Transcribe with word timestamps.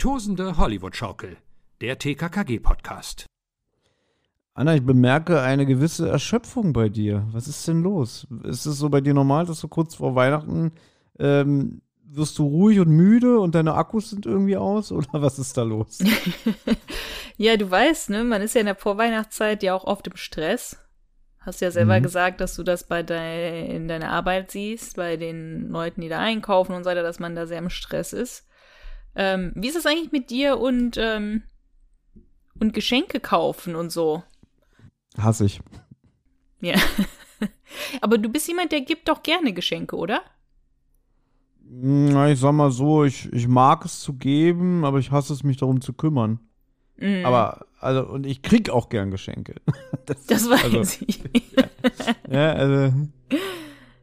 Tosende 0.00 0.56
Hollywood-Schaukel, 0.56 1.36
der 1.82 1.98
TKKG-Podcast. 1.98 3.26
Anna, 4.54 4.74
ich 4.74 4.82
bemerke 4.82 5.42
eine 5.42 5.66
gewisse 5.66 6.08
Erschöpfung 6.08 6.72
bei 6.72 6.88
dir. 6.88 7.28
Was 7.32 7.48
ist 7.48 7.68
denn 7.68 7.82
los? 7.82 8.26
Ist 8.44 8.64
es 8.64 8.78
so 8.78 8.88
bei 8.88 9.02
dir 9.02 9.12
normal, 9.12 9.44
dass 9.44 9.60
du 9.60 9.68
kurz 9.68 9.96
vor 9.96 10.14
Weihnachten 10.14 10.72
ähm, 11.18 11.82
wirst 12.02 12.38
du 12.38 12.46
ruhig 12.46 12.80
und 12.80 12.88
müde 12.88 13.40
und 13.40 13.54
deine 13.54 13.74
Akkus 13.74 14.08
sind 14.08 14.24
irgendwie 14.24 14.56
aus? 14.56 14.90
Oder 14.92 15.20
was 15.20 15.38
ist 15.38 15.58
da 15.58 15.64
los? 15.64 15.98
ja, 17.36 17.58
du 17.58 17.70
weißt, 17.70 18.08
ne, 18.08 18.24
man 18.24 18.40
ist 18.40 18.54
ja 18.54 18.60
in 18.60 18.66
der 18.68 18.76
Vorweihnachtszeit 18.76 19.62
ja 19.62 19.74
auch 19.74 19.84
oft 19.84 20.06
im 20.06 20.16
Stress. 20.16 20.78
Hast 21.40 21.60
ja 21.60 21.70
selber 21.70 21.98
mhm. 21.98 22.04
gesagt, 22.04 22.40
dass 22.40 22.56
du 22.56 22.62
das 22.62 22.88
bei 22.88 23.02
dein, 23.02 23.66
in 23.66 23.86
deiner 23.86 24.08
Arbeit 24.08 24.50
siehst, 24.50 24.96
bei 24.96 25.18
den 25.18 25.68
Leuten, 25.68 26.00
die 26.00 26.08
da 26.08 26.20
einkaufen 26.20 26.72
und 26.72 26.84
so 26.84 26.88
weiter, 26.88 27.02
dass 27.02 27.18
man 27.18 27.34
da 27.34 27.46
sehr 27.46 27.58
im 27.58 27.68
Stress 27.68 28.14
ist. 28.14 28.46
Ähm, 29.14 29.52
wie 29.54 29.68
ist 29.68 29.76
es 29.76 29.86
eigentlich 29.86 30.12
mit 30.12 30.30
dir 30.30 30.58
und, 30.58 30.96
ähm, 30.96 31.42
und 32.58 32.74
Geschenke 32.74 33.20
kaufen 33.20 33.74
und 33.74 33.90
so? 33.90 34.22
Hasse 35.18 35.44
ich. 35.44 35.60
Ja. 36.60 36.76
Aber 38.00 38.18
du 38.18 38.28
bist 38.28 38.48
jemand, 38.48 38.72
der 38.72 38.82
gibt 38.82 39.08
doch 39.08 39.22
gerne 39.22 39.52
Geschenke, 39.52 39.96
oder? 39.96 40.22
Na, 41.72 42.30
ich 42.30 42.40
sag 42.40 42.52
mal 42.52 42.70
so, 42.70 43.04
ich, 43.04 43.32
ich 43.32 43.46
mag 43.46 43.84
es 43.84 44.00
zu 44.00 44.14
geben, 44.14 44.84
aber 44.84 44.98
ich 44.98 45.12
hasse 45.12 45.32
es, 45.32 45.44
mich 45.44 45.56
darum 45.56 45.80
zu 45.80 45.92
kümmern. 45.92 46.40
Mm. 46.98 47.24
Aber, 47.24 47.64
also, 47.78 48.08
und 48.08 48.26
ich 48.26 48.42
krieg 48.42 48.70
auch 48.70 48.88
gern 48.88 49.10
Geschenke. 49.10 49.54
Das, 50.06 50.26
das 50.26 50.50
weiß 50.50 50.64
also, 50.64 51.04
ich. 51.06 51.22
ja, 52.28 52.52
also. 52.52 52.96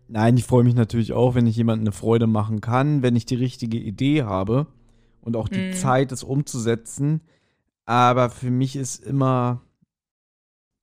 Nein, 0.08 0.38
ich 0.38 0.46
freue 0.46 0.64
mich 0.64 0.76
natürlich 0.76 1.12
auch, 1.12 1.36
wenn 1.36 1.48
ich 1.48 1.58
jemandem 1.58 1.88
eine 1.88 1.92
Freude 1.92 2.28
machen 2.28 2.62
kann, 2.62 3.02
wenn 3.02 3.18
ich 3.18 3.26
die 3.26 3.36
richtige 3.36 3.78
Idee 3.78 4.24
habe 4.24 4.68
und 5.28 5.36
auch 5.36 5.50
die 5.50 5.72
mm. 5.72 5.74
Zeit, 5.74 6.14
es 6.14 6.24
umzusetzen. 6.24 7.20
Aber 7.84 8.30
für 8.30 8.50
mich 8.50 8.78
ist 8.78 9.04
immer 9.04 9.62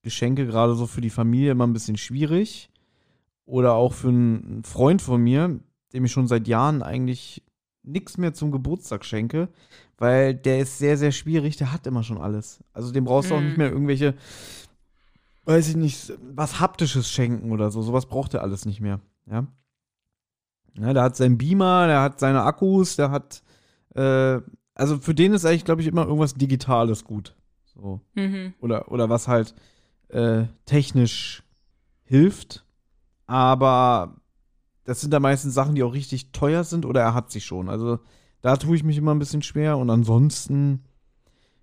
Geschenke 0.03 0.47
gerade 0.47 0.75
so 0.75 0.87
für 0.87 1.01
die 1.01 1.09
Familie 1.09 1.53
immer 1.53 1.67
ein 1.67 1.73
bisschen 1.73 1.97
schwierig. 1.97 2.71
Oder 3.47 3.73
auch 3.73 3.95
für 3.95 4.09
einen 4.09 4.63
Freund 4.63 5.01
von 5.01 5.23
mir, 5.23 5.59
dem 5.95 6.05
ich 6.05 6.13
schon 6.13 6.29
seit 6.29 6.47
Jahren 6.47 6.83
eigentlich 6.83 7.43
nichts 7.83 8.19
mehr 8.19 8.35
zum 8.35 8.53
Geburtstag 8.53 9.07
schenke, 9.07 9.49
weil 9.97 10.35
der 10.35 10.59
ist 10.59 10.79
sehr, 10.79 10.99
sehr 10.99 11.13
schwierig, 11.13 11.57
der 11.57 11.73
hat 11.73 11.87
immer 11.87 12.03
schon 12.03 12.19
alles. 12.19 12.63
Also 12.75 12.93
dem 12.93 13.07
brauchst 13.07 13.31
du 13.31 13.35
mm. 13.35 13.37
auch 13.39 13.43
nicht 13.43 13.57
mhm. 13.57 13.63
mehr 13.63 13.73
irgendwelche, 13.73 14.15
weiß 15.47 15.69
ich 15.69 15.77
nicht, 15.77 16.13
was 16.35 16.61
Haptisches 16.61 17.11
schenken 17.11 17.51
oder 17.51 17.71
so. 17.71 17.81
Sowas 17.81 18.05
braucht 18.05 18.35
er 18.35 18.43
alles 18.43 18.67
nicht 18.67 18.83
mehr. 18.83 19.01
Ja. 19.25 19.47
ja 20.79 20.93
der 20.93 21.03
hat 21.03 21.17
seinen 21.17 21.39
Beamer, 21.39 21.87
der 21.87 22.03
hat 22.03 22.21
seine 22.21 22.43
Akkus, 22.43 22.97
der 22.97 23.11
hat, 23.11 23.43
äh, 23.95 24.41
also 24.75 24.99
für 24.99 25.15
den 25.15 25.33
ist 25.33 25.45
eigentlich, 25.45 25.65
glaube 25.65 25.83
ich, 25.83 25.89
immer 25.89 26.05
irgendwas 26.05 26.35
Digitales 26.35 27.05
gut. 27.05 27.35
So. 27.65 28.01
Mhm. 28.15 28.55
Oder, 28.61 28.91
oder 28.91 29.09
was 29.09 29.29
halt 29.29 29.55
äh, 30.09 30.45
technisch 30.65 31.43
hilft. 32.05 32.65
Aber 33.27 34.17
das 34.85 35.01
sind 35.01 35.13
da 35.13 35.21
meistens 35.21 35.55
Sachen, 35.55 35.75
die 35.75 35.83
auch 35.83 35.95
richtig 35.95 36.33
teuer 36.33 36.65
sind 36.65 36.85
oder 36.85 37.01
er 37.01 37.15
hat 37.15 37.31
sie 37.31 37.41
schon. 37.41 37.69
Also 37.69 37.99
da 38.43 38.57
tue 38.57 38.77
ich 38.77 38.85
mich 38.85 38.99
immer 38.99 39.15
ein 39.15 39.19
bisschen 39.19 39.43
schwer. 39.43 39.79
Und 39.79 39.91
ansonsten, 39.91 40.85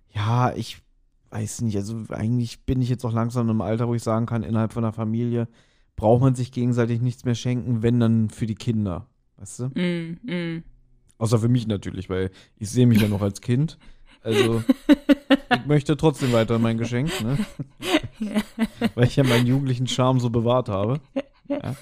ja, 0.08 0.52
ich 0.54 0.82
weiß 1.30 1.62
nicht. 1.62 1.76
Also 1.76 2.04
eigentlich 2.10 2.64
bin 2.64 2.82
ich 2.82 2.88
jetzt 2.88 3.04
auch 3.04 3.12
langsam 3.12 3.48
im 3.48 3.60
Alter, 3.60 3.88
wo 3.88 3.94
ich 3.94 4.02
sagen 4.02 4.26
kann, 4.26 4.42
innerhalb 4.42 4.72
von 4.72 4.82
der 4.82 4.92
Familie 4.92 5.48
braucht 5.96 6.22
man 6.22 6.34
sich 6.34 6.52
gegenseitig 6.52 7.00
nichts 7.00 7.24
mehr 7.24 7.34
schenken, 7.34 7.82
wenn 7.82 8.00
dann 8.00 8.30
für 8.30 8.46
die 8.46 8.54
Kinder. 8.54 9.06
Weißt 9.36 9.60
du? 9.60 9.64
Mm, 9.68 10.18
mm. 10.22 10.64
Außer 11.22 11.38
für 11.38 11.48
mich 11.48 11.68
natürlich, 11.68 12.10
weil 12.10 12.32
ich 12.58 12.68
sehe 12.68 12.84
mich 12.84 13.00
ja 13.00 13.06
noch 13.06 13.22
als 13.22 13.40
Kind. 13.40 13.78
Also, 14.24 14.64
ich 15.54 15.66
möchte 15.66 15.96
trotzdem 15.96 16.32
weiter 16.32 16.58
mein 16.58 16.78
Geschenk, 16.78 17.12
ne? 17.22 17.38
Weil 18.96 19.04
ich 19.04 19.14
ja 19.14 19.22
meinen 19.22 19.46
jugendlichen 19.46 19.86
Charme 19.86 20.18
so 20.18 20.30
bewahrt 20.30 20.68
habe. 20.68 21.00
Ja. 21.46 21.76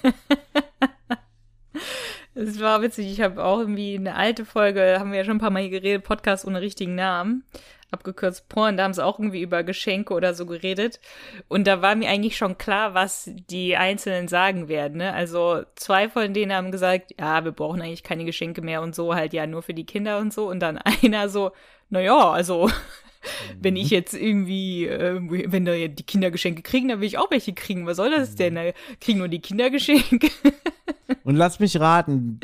Es 2.35 2.59
war 2.59 2.83
witzig, 2.83 3.11
ich 3.11 3.21
habe 3.21 3.43
auch 3.43 3.57
irgendwie 3.57 3.95
eine 3.95 4.13
alte 4.13 4.45
Folge, 4.45 4.97
haben 4.99 5.09
wir 5.11 5.17
ja 5.17 5.25
schon 5.25 5.37
ein 5.37 5.41
paar 5.41 5.49
Mal 5.49 5.63
hier 5.63 5.71
geredet, 5.71 6.03
Podcast 6.03 6.45
ohne 6.45 6.61
richtigen 6.61 6.93
Namen, 6.93 7.43
abgekürzt 7.91 8.49
Porn, 8.49 8.77
da 8.77 8.83
haben 8.83 8.93
sie 8.93 9.05
auch 9.05 9.19
irgendwie 9.19 9.41
über 9.41 9.63
Geschenke 9.63 10.13
oder 10.13 10.33
so 10.33 10.45
geredet. 10.45 10.99
Und 11.47 11.67
da 11.67 11.81
war 11.81 11.95
mir 11.95 12.09
eigentlich 12.09 12.37
schon 12.37 12.57
klar, 12.57 12.93
was 12.93 13.29
die 13.49 13.75
Einzelnen 13.75 14.27
sagen 14.27 14.69
werden. 14.69 14.97
Ne? 14.97 15.13
Also 15.13 15.63
zwei 15.75 16.09
von 16.09 16.33
denen 16.33 16.53
haben 16.53 16.71
gesagt, 16.71 17.13
ja, 17.19 17.43
wir 17.43 17.51
brauchen 17.51 17.81
eigentlich 17.81 18.03
keine 18.03 18.25
Geschenke 18.25 18.61
mehr 18.61 18.81
und 18.81 18.95
so, 18.95 19.13
halt 19.13 19.33
ja 19.33 19.45
nur 19.45 19.61
für 19.61 19.73
die 19.73 19.85
Kinder 19.85 20.19
und 20.19 20.33
so. 20.33 20.49
Und 20.49 20.61
dann 20.61 20.77
einer 21.03 21.29
so, 21.29 21.51
naja, 21.89 22.31
also 22.31 22.69
wenn 23.61 23.75
ich 23.75 23.89
jetzt 23.89 24.13
irgendwie, 24.13 24.87
äh, 24.87 25.19
wenn 25.51 25.65
da 25.65 25.73
die 25.73 26.03
Kinder 26.03 26.31
Geschenke 26.31 26.61
kriegen, 26.61 26.87
dann 26.87 27.01
will 27.01 27.07
ich 27.07 27.17
auch 27.17 27.29
welche 27.29 27.53
kriegen. 27.53 27.85
Was 27.85 27.97
soll 27.97 28.09
das 28.09 28.35
denn? 28.35 28.55
Da 28.55 28.71
kriegen 28.99 29.19
nur 29.19 29.27
die 29.27 29.41
Kinder 29.41 29.69
Geschenke. 29.69 30.29
Und 31.23 31.35
lass 31.35 31.59
mich 31.59 31.79
raten, 31.79 32.39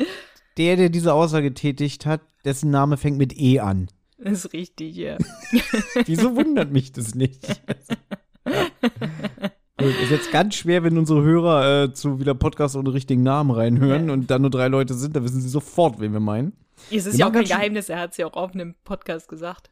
der, 0.58 0.76
der 0.76 0.88
diese 0.90 1.14
Aussage 1.14 1.48
getätigt 1.48 2.06
hat, 2.06 2.20
dessen 2.44 2.70
Name 2.70 2.96
fängt 2.96 3.18
mit 3.18 3.38
E 3.38 3.60
an. 3.60 3.88
Das 4.18 4.44
ist 4.44 4.52
richtig, 4.52 4.96
ja. 4.96 5.16
Wieso 6.04 6.34
wundert 6.34 6.72
mich 6.72 6.92
das 6.92 7.14
nicht? 7.14 7.62
Gut, 9.78 9.94
ist 10.02 10.10
jetzt 10.10 10.32
ganz 10.32 10.56
schwer, 10.56 10.82
wenn 10.82 10.98
unsere 10.98 11.22
Hörer 11.22 11.84
äh, 11.84 11.92
zu 11.92 12.18
wieder 12.18 12.34
Podcast 12.34 12.74
ohne 12.74 12.92
richtigen 12.92 13.22
Namen 13.22 13.52
reinhören 13.52 14.08
ja. 14.08 14.12
und 14.12 14.28
da 14.28 14.40
nur 14.40 14.50
drei 14.50 14.66
Leute 14.66 14.94
sind, 14.94 15.14
da 15.14 15.22
wissen 15.22 15.40
sie 15.40 15.48
sofort, 15.48 16.00
wen 16.00 16.12
wir 16.12 16.20
meinen. 16.20 16.52
Es 16.90 17.06
ist 17.06 17.12
wir 17.12 17.20
ja 17.20 17.28
auch 17.28 17.32
kein 17.32 17.44
Geheimnis, 17.44 17.88
er 17.88 18.00
hat 18.00 18.10
es 18.10 18.16
ja 18.16 18.26
auch 18.26 18.34
auf 18.34 18.54
einem 18.54 18.74
Podcast 18.82 19.28
gesagt. 19.28 19.70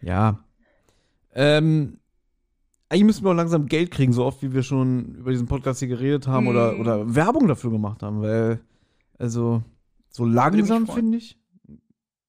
Ja. 0.00 0.42
Ähm, 1.34 1.98
eigentlich 2.88 3.04
müssen 3.04 3.24
wir 3.24 3.32
auch 3.32 3.36
langsam 3.36 3.66
Geld 3.66 3.90
kriegen, 3.90 4.14
so 4.14 4.24
oft 4.24 4.42
wie 4.42 4.54
wir 4.54 4.62
schon 4.62 5.16
über 5.16 5.32
diesen 5.32 5.48
Podcast 5.48 5.80
hier 5.80 5.88
geredet 5.88 6.26
haben 6.26 6.44
mm. 6.44 6.48
oder, 6.48 6.80
oder 6.80 7.14
Werbung 7.14 7.46
dafür 7.46 7.70
gemacht 7.70 8.02
haben, 8.02 8.22
weil, 8.22 8.60
also, 9.18 9.62
so 10.08 10.24
langsam 10.24 10.86
finde 10.86 11.18
ich. 11.18 11.36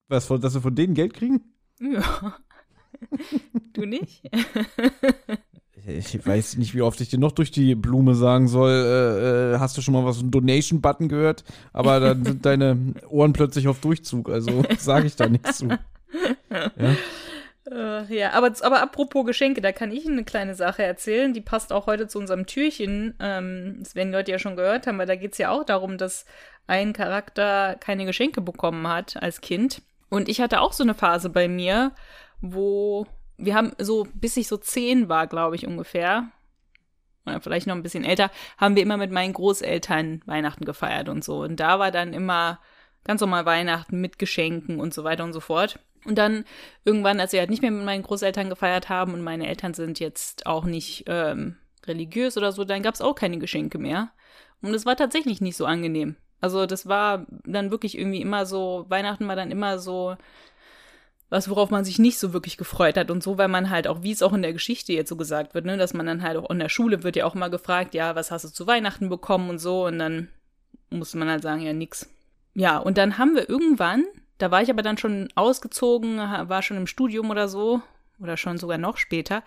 Was, 0.08 0.28
dass 0.28 0.54
wir 0.54 0.62
von 0.62 0.76
denen 0.76 0.94
Geld 0.94 1.14
kriegen? 1.14 1.42
Ja. 1.80 2.38
du 3.74 3.86
nicht? 3.86 4.22
ich 5.88 6.26
weiß 6.26 6.58
nicht, 6.58 6.74
wie 6.74 6.82
oft 6.82 7.00
ich 7.02 7.10
dir 7.10 7.20
noch 7.20 7.32
durch 7.32 7.52
die 7.52 7.76
Blume 7.76 8.16
sagen 8.16 8.48
soll, 8.48 8.72
äh, 8.72 9.56
äh, 9.56 9.60
hast 9.60 9.78
du 9.78 9.82
schon 9.82 9.94
mal 9.94 10.06
was, 10.06 10.20
einen 10.20 10.32
Donation-Button 10.32 11.10
gehört? 11.10 11.44
Aber 11.74 12.00
dann 12.00 12.24
sind 12.26 12.46
deine 12.46 12.94
Ohren 13.10 13.34
plötzlich 13.34 13.68
auf 13.68 13.80
Durchzug, 13.80 14.30
also 14.30 14.64
sage 14.78 15.08
ich 15.08 15.16
da 15.16 15.28
nichts 15.28 15.58
zu. 15.58 15.70
Ja? 16.50 16.96
Äh, 17.72 18.16
ja, 18.16 18.32
aber, 18.34 18.52
aber 18.62 18.82
apropos 18.82 19.26
Geschenke, 19.26 19.62
da 19.62 19.72
kann 19.72 19.92
ich 19.92 20.08
eine 20.08 20.24
kleine 20.24 20.56
Sache 20.56 20.84
erzählen, 20.84 21.34
die 21.34 21.42
passt 21.42 21.74
auch 21.74 21.88
heute 21.88 22.08
zu 22.08 22.20
unserem 22.20 22.46
Türchen. 22.46 23.16
Ähm, 23.20 23.78
das 23.80 23.96
werden 23.96 24.10
die 24.10 24.18
Leute 24.18 24.32
ja 24.32 24.40
schon 24.40 24.56
gehört 24.56 24.86
haben, 24.86 25.00
weil 25.00 25.08
da 25.08 25.16
geht 25.16 25.32
es 25.34 25.40
ja 25.40 25.50
auch 25.50 25.64
darum, 25.64 25.98
dass 25.98 26.26
ein 26.68 26.94
Charakter 26.94 27.76
keine 27.80 28.06
Geschenke 28.06 28.42
bekommen 28.42 28.88
hat 28.88 29.22
als 29.22 29.42
Kind. 29.42 29.82
Und 30.10 30.30
ich 30.30 30.42
hatte 30.42 30.62
auch 30.62 30.74
so 30.74 30.84
eine 30.84 30.94
Phase 30.94 31.30
bei 31.30 31.48
mir, 31.48 31.92
wo 32.42 33.08
wir 33.38 33.56
haben 33.56 33.74
so, 33.78 34.08
bis 34.14 34.38
ich 34.38 34.48
so 34.48 34.58
zehn 34.58 35.10
war, 35.10 35.28
glaube 35.28 35.56
ich 35.56 35.68
ungefähr, 35.68 36.30
oder 37.26 37.42
vielleicht 37.42 37.68
noch 37.68 37.76
ein 37.76 37.84
bisschen 37.84 38.04
älter, 38.04 38.32
haben 38.58 38.76
wir 38.76 38.84
immer 38.84 38.98
mit 38.98 39.12
meinen 39.12 39.34
Großeltern 39.34 40.22
Weihnachten 40.26 40.64
gefeiert 40.64 41.10
und 41.10 41.24
so. 41.24 41.42
Und 41.42 41.60
da 41.60 41.80
war 41.80 41.92
dann 41.92 42.14
immer 42.14 42.60
ganz 43.04 43.22
normal 43.22 43.46
Weihnachten 43.46 44.00
mit 44.00 44.20
Geschenken 44.20 44.80
und 44.80 44.94
so 44.94 45.04
weiter 45.04 45.24
und 45.24 45.34
so 45.34 45.40
fort. 45.40 45.80
Und 46.06 46.18
dann 46.18 46.46
irgendwann, 46.84 47.20
als 47.20 47.34
wir 47.34 47.40
halt 47.40 47.50
nicht 47.50 47.64
mehr 47.64 47.72
mit 47.72 47.84
meinen 47.84 48.04
Großeltern 48.04 48.50
gefeiert 48.50 48.90
haben 48.90 49.14
und 49.14 49.24
meine 49.24 49.48
Eltern 49.48 49.74
sind 49.74 50.00
jetzt 50.00 50.46
auch 50.46 50.66
nicht 50.66 51.06
ähm, 51.08 51.58
religiös 51.88 52.38
oder 52.38 52.52
so, 52.52 52.64
dann 52.64 52.84
gab 52.84 52.94
es 52.94 53.02
auch 53.02 53.16
keine 53.16 53.40
Geschenke 53.40 53.80
mehr. 53.80 54.12
Und 54.62 54.74
es 54.74 54.86
war 54.86 54.96
tatsächlich 54.96 55.42
nicht 55.42 55.58
so 55.58 55.66
angenehm. 55.66 56.16
Also 56.42 56.66
das 56.66 56.88
war 56.88 57.26
dann 57.46 57.72
wirklich 57.72 57.98
irgendwie 57.98 58.22
immer 58.22 58.46
so, 58.46 58.86
Weihnachten 58.90 59.28
war 59.28 59.36
dann 59.36 59.52
immer 59.52 59.80
so 59.80 60.16
was, 61.30 61.50
worauf 61.50 61.72
man 61.72 61.84
sich 61.84 61.98
nicht 61.98 62.20
so 62.20 62.34
wirklich 62.34 62.56
gefreut 62.56 62.98
hat 62.98 63.10
und 63.10 63.24
so, 63.24 63.38
weil 63.38 63.48
man 63.48 63.72
halt 63.72 63.88
auch, 63.88 64.04
wie 64.04 64.12
es 64.12 64.22
auch 64.22 64.34
in 64.34 64.44
der 64.44 64.54
Geschichte 64.54 64.94
jetzt 64.94 65.10
so 65.10 65.16
gesagt 65.16 65.56
wird, 65.56 65.66
ne, 65.66 65.76
dass 65.76 65.94
man 65.94 66.06
dann 66.06 66.22
halt 66.22 66.38
auch 66.38 66.50
in 66.52 66.60
der 66.60 66.70
Schule 66.70 67.04
wird 67.04 67.16
ja 67.16 67.26
auch 67.26 67.34
mal 67.34 67.50
gefragt, 67.50 67.96
ja, 67.96 68.16
was 68.16 68.30
hast 68.30 68.46
du 68.46 68.50
zu 68.50 68.68
Weihnachten 68.68 69.10
bekommen 69.10 69.50
und 69.50 69.58
so 69.58 69.86
und 69.86 69.98
dann 69.98 70.30
musste 70.92 71.18
man 71.18 71.30
halt 71.30 71.42
sagen, 71.42 71.62
ja, 71.62 71.74
nix. 71.74 72.10
Ja, 72.54 72.78
und 72.78 72.98
dann 72.98 73.18
haben 73.18 73.36
wir 73.36 73.50
irgendwann 73.50 74.06
da 74.38 74.52
war 74.52 74.62
ich 74.62 74.70
aber 74.70 74.82
dann 74.82 74.98
schon 74.98 75.30
ausgezogen, 75.36 76.18
war 76.18 76.62
schon 76.62 76.78
im 76.78 76.88
Studium 76.88 77.30
oder 77.30 77.48
so, 77.48 77.82
oder 78.20 78.38
schon 78.38 78.58
sogar 78.58 78.78
noch 78.78 78.98
später. 78.98 79.44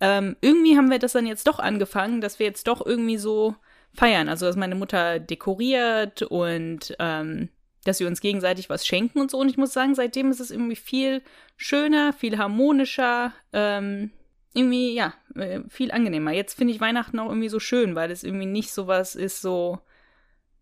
Ähm, 0.00 0.36
irgendwie 0.40 0.76
haben 0.76 0.90
wir 0.90 0.98
das 0.98 1.12
dann 1.12 1.26
jetzt 1.26 1.46
doch 1.46 1.58
angefangen, 1.58 2.20
dass 2.20 2.38
wir 2.38 2.46
jetzt 2.46 2.66
doch 2.66 2.84
irgendwie 2.84 3.18
so 3.18 3.54
feiern. 3.94 4.28
Also, 4.28 4.46
dass 4.46 4.56
meine 4.56 4.74
Mutter 4.74 5.18
dekoriert 5.18 6.22
und 6.22 6.94
ähm, 6.98 7.48
dass 7.84 8.00
wir 8.00 8.06
uns 8.06 8.20
gegenseitig 8.20 8.68
was 8.68 8.86
schenken 8.86 9.20
und 9.20 9.30
so. 9.30 9.38
Und 9.38 9.48
ich 9.48 9.56
muss 9.56 9.72
sagen, 9.72 9.94
seitdem 9.94 10.30
ist 10.30 10.40
es 10.40 10.50
irgendwie 10.50 10.76
viel 10.76 11.22
schöner, 11.56 12.12
viel 12.12 12.38
harmonischer, 12.38 13.32
ähm, 13.52 14.10
irgendwie, 14.52 14.94
ja, 14.94 15.14
äh, 15.34 15.60
viel 15.68 15.92
angenehmer. 15.92 16.32
Jetzt 16.32 16.54
finde 16.54 16.74
ich 16.74 16.80
Weihnachten 16.80 17.18
auch 17.18 17.28
irgendwie 17.28 17.48
so 17.48 17.60
schön, 17.60 17.94
weil 17.94 18.10
es 18.10 18.24
irgendwie 18.24 18.46
nicht 18.46 18.72
so 18.72 18.86
was 18.86 19.14
ist, 19.14 19.40
so, 19.40 19.78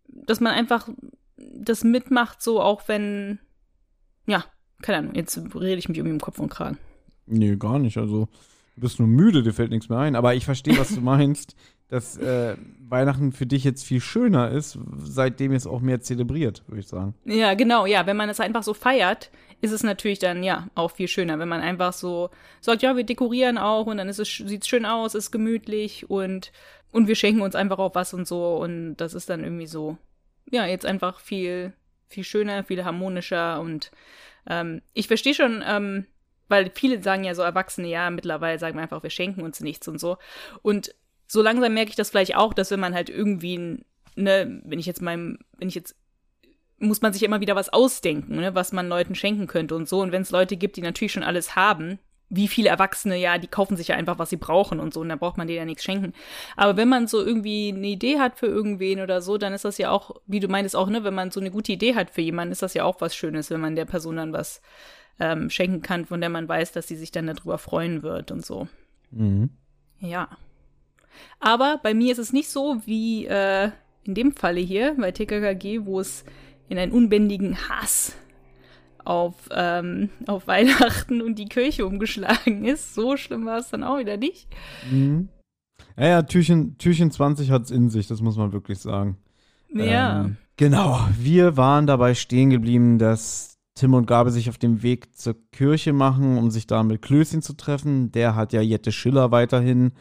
dass 0.07 0.39
man 0.39 0.53
einfach 0.53 0.89
das 1.35 1.83
mitmacht, 1.83 2.41
so 2.41 2.61
auch 2.61 2.87
wenn 2.87 3.39
ja, 4.29 4.45
keine 4.81 4.99
Ahnung, 4.99 5.15
jetzt 5.15 5.37
rede 5.55 5.79
ich 5.79 5.89
mich 5.89 5.97
irgendwie 5.97 6.13
im 6.13 6.21
Kopf 6.21 6.39
und 6.39 6.49
Kragen. 6.49 6.77
Nee, 7.25 7.55
gar 7.57 7.79
nicht. 7.79 7.97
Also, 7.97 8.29
du 8.75 8.81
bist 8.81 8.99
nur 8.99 9.07
müde, 9.07 9.43
dir 9.43 9.53
fällt 9.53 9.71
nichts 9.71 9.89
mehr 9.89 9.99
ein. 9.99 10.15
Aber 10.15 10.35
ich 10.35 10.45
verstehe, 10.45 10.77
was 10.77 10.95
du 10.95 11.01
meinst, 11.01 11.55
dass 11.89 12.17
äh, 12.17 12.55
Weihnachten 12.87 13.31
für 13.31 13.45
dich 13.45 13.63
jetzt 13.63 13.83
viel 13.83 13.99
schöner 13.99 14.51
ist, 14.51 14.77
seitdem 14.97 15.51
es 15.51 15.67
auch 15.67 15.81
mehr 15.81 16.01
zelebriert, 16.01 16.63
würde 16.67 16.79
ich 16.81 16.87
sagen. 16.87 17.15
Ja, 17.25 17.55
genau, 17.55 17.85
ja. 17.85 18.05
Wenn 18.05 18.17
man 18.17 18.29
es 18.29 18.39
einfach 18.39 18.63
so 18.63 18.73
feiert, 18.73 19.31
ist 19.61 19.71
es 19.71 19.83
natürlich 19.83 20.19
dann 20.19 20.43
ja 20.43 20.67
auch 20.75 20.91
viel 20.91 21.07
schöner, 21.07 21.39
wenn 21.39 21.49
man 21.49 21.61
einfach 21.61 21.93
so 21.93 22.29
sagt, 22.61 22.83
ja, 22.83 22.95
wir 22.95 23.03
dekorieren 23.03 23.57
auch 23.57 23.87
und 23.87 23.97
dann 23.97 24.07
ist 24.07 24.19
es, 24.19 24.27
sieht 24.27 24.63
es 24.63 24.67
schön 24.67 24.85
aus, 24.85 25.15
ist 25.15 25.31
gemütlich 25.31 26.09
und, 26.09 26.51
und 26.91 27.07
wir 27.07 27.15
schenken 27.15 27.41
uns 27.41 27.55
einfach 27.55 27.79
auch 27.79 27.95
was 27.95 28.13
und 28.13 28.27
so. 28.27 28.57
Und 28.57 28.97
das 28.97 29.13
ist 29.13 29.29
dann 29.29 29.43
irgendwie 29.43 29.67
so, 29.67 29.97
ja, 30.51 30.65
jetzt 30.65 30.85
einfach 30.85 31.19
viel, 31.19 31.73
viel 32.07 32.23
schöner, 32.23 32.63
viel 32.63 32.85
harmonischer 32.85 33.59
und 33.59 33.91
ähm, 34.47 34.81
ich 34.93 35.07
verstehe 35.07 35.33
schon, 35.33 35.63
ähm, 35.67 36.05
weil 36.49 36.71
viele 36.73 37.01
sagen 37.01 37.23
ja 37.23 37.35
so 37.35 37.41
Erwachsene, 37.41 37.87
ja, 37.87 38.09
mittlerweile 38.09 38.59
sagen 38.59 38.75
wir 38.75 38.81
einfach, 38.81 39.03
wir 39.03 39.09
schenken 39.09 39.41
uns 39.41 39.59
nichts 39.59 39.87
und 39.87 39.99
so. 39.99 40.17
Und 40.61 40.95
so 41.29 41.41
langsam 41.43 41.73
merke 41.73 41.91
ich 41.91 41.95
das 41.95 42.09
vielleicht 42.09 42.35
auch, 42.35 42.53
dass 42.53 42.71
wenn 42.71 42.79
man 42.79 42.95
halt 42.95 43.09
irgendwie, 43.09 43.85
ne, 44.15 44.61
wenn 44.65 44.79
ich 44.79 44.87
jetzt 44.87 45.01
meinem, 45.01 45.37
wenn 45.57 45.69
ich 45.69 45.75
jetzt, 45.75 45.95
muss 46.79 47.01
man 47.01 47.13
sich 47.13 47.23
immer 47.23 47.39
wieder 47.39 47.55
was 47.55 47.69
ausdenken, 47.69 48.37
ne, 48.37 48.55
was 48.55 48.71
man 48.71 48.89
Leuten 48.89 49.13
schenken 49.13 49.45
könnte 49.45 49.75
und 49.75 49.87
so. 49.87 50.01
Und 50.01 50.11
wenn 50.11 50.23
es 50.23 50.31
Leute 50.31 50.57
gibt, 50.57 50.75
die 50.75 50.81
natürlich 50.81 51.13
schon 51.13 51.23
alles 51.23 51.55
haben, 51.55 51.99
wie 52.29 52.47
viele 52.47 52.69
Erwachsene, 52.69 53.17
ja, 53.17 53.37
die 53.37 53.47
kaufen 53.47 53.77
sich 53.77 53.89
ja 53.89 53.95
einfach, 53.95 54.17
was 54.17 54.31
sie 54.31 54.37
brauchen 54.37 54.79
und 54.79 54.93
so, 54.93 55.01
und 55.01 55.09
dann 55.09 55.19
braucht 55.19 55.37
man 55.37 55.47
denen 55.47 55.59
ja 55.59 55.65
nichts 55.65 55.83
schenken. 55.83 56.13
Aber 56.55 56.77
wenn 56.77 56.89
man 56.89 57.07
so 57.07 57.23
irgendwie 57.23 57.73
eine 57.75 57.87
Idee 57.87 58.19
hat 58.19 58.37
für 58.37 58.47
irgendwen 58.47 58.99
oder 59.01 59.21
so, 59.21 59.37
dann 59.37 59.53
ist 59.53 59.65
das 59.65 59.77
ja 59.77 59.91
auch, 59.91 60.15
wie 60.25 60.39
du 60.39 60.47
meintest 60.47 60.75
auch, 60.75 60.89
ne, 60.89 61.03
wenn 61.03 61.13
man 61.13 61.31
so 61.31 61.39
eine 61.39 61.51
gute 61.51 61.71
Idee 61.71 61.95
hat 61.95 62.09
für 62.09 62.21
jemanden, 62.21 62.51
ist 62.51 62.63
das 62.63 62.73
ja 62.73 62.85
auch 62.85 63.01
was 63.01 63.15
Schönes, 63.15 63.51
wenn 63.51 63.61
man 63.61 63.75
der 63.75 63.85
Person 63.85 64.15
dann 64.15 64.33
was 64.33 64.61
ähm, 65.19 65.49
schenken 65.51 65.81
kann, 65.83 66.05
von 66.05 66.21
der 66.21 66.29
man 66.29 66.47
weiß, 66.47 66.71
dass 66.71 66.87
sie 66.87 66.95
sich 66.95 67.11
dann 67.11 67.27
darüber 67.27 67.59
freuen 67.59 68.01
wird 68.01 68.31
und 68.31 68.43
so. 68.43 68.67
Mhm. 69.11 69.49
Ja. 69.99 70.29
Aber 71.39 71.79
bei 71.81 71.93
mir 71.93 72.11
ist 72.11 72.17
es 72.17 72.33
nicht 72.33 72.49
so 72.49 72.81
wie 72.85 73.25
äh, 73.25 73.71
in 74.03 74.15
dem 74.15 74.31
Falle 74.31 74.59
hier 74.59 74.95
bei 74.99 75.11
TKKG, 75.11 75.85
wo 75.85 75.99
es 75.99 76.25
in 76.67 76.77
einen 76.77 76.91
unbändigen 76.91 77.57
Hass 77.69 78.15
auf, 79.03 79.35
ähm, 79.51 80.09
auf 80.27 80.47
Weihnachten 80.47 81.21
und 81.21 81.39
die 81.39 81.45
Kirche 81.45 81.85
umgeschlagen 81.85 82.65
ist. 82.65 82.93
So 82.93 83.17
schlimm 83.17 83.45
war 83.45 83.57
es 83.57 83.69
dann 83.69 83.83
auch 83.83 83.99
wieder 83.99 84.17
nicht. 84.17 84.47
Mhm. 84.89 85.29
Ja, 85.97 86.07
ja, 86.07 86.21
Türchen, 86.21 86.77
Türchen 86.77 87.11
20 87.11 87.51
hat 87.51 87.63
es 87.63 87.71
in 87.71 87.89
sich, 87.89 88.07
das 88.07 88.21
muss 88.21 88.37
man 88.37 88.53
wirklich 88.53 88.79
sagen. 88.79 89.17
Ja. 89.73 90.21
Ähm, 90.21 90.37
genau, 90.57 90.99
wir 91.17 91.57
waren 91.57 91.87
dabei 91.87 92.13
stehen 92.13 92.49
geblieben, 92.49 92.99
dass 92.99 93.57
Tim 93.75 93.93
und 93.93 94.07
Gabe 94.07 94.31
sich 94.31 94.49
auf 94.49 94.57
dem 94.57 94.83
Weg 94.83 95.15
zur 95.17 95.35
Kirche 95.51 95.93
machen, 95.93 96.37
um 96.37 96.51
sich 96.51 96.67
da 96.67 96.83
mit 96.83 97.01
Klößchen 97.01 97.41
zu 97.41 97.53
treffen. 97.53 98.11
Der 98.11 98.35
hat 98.35 98.53
ja 98.53 98.61
Jette 98.61 98.91
Schiller 98.91 99.31
weiterhin 99.31 99.91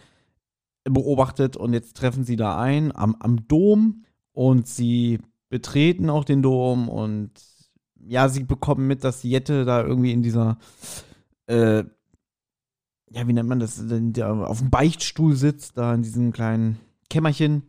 beobachtet 0.90 1.56
und 1.56 1.73
jetzt 1.73 1.96
treffen 1.96 2.25
sie 2.25 2.37
da 2.37 2.58
ein 2.58 2.94
am, 2.94 3.17
am 3.20 3.46
Dom 3.49 4.05
und 4.32 4.67
sie 4.67 5.20
betreten 5.49 6.11
auch 6.11 6.25
den 6.25 6.43
Dom 6.43 6.88
und 6.88 7.31
ja, 8.06 8.29
sie 8.29 8.44
bekommen 8.44 8.87
mit, 8.87 9.05
dass 9.05 9.23
Jette 9.23 9.64
da 9.64 9.82
irgendwie 9.82 10.12
in 10.12 10.23
dieser, 10.23 10.58
äh, 11.46 11.85
ja, 13.11 13.26
wie 13.26 13.32
nennt 13.32 13.49
man 13.49 13.61
das, 13.61 13.81
auf 13.81 14.58
dem 14.58 14.70
Beichtstuhl 14.70 15.35
sitzt, 15.35 15.76
da 15.79 15.94
in 15.94 16.02
diesem 16.02 16.32
kleinen 16.32 16.79
Kämmerchen. 17.11 17.62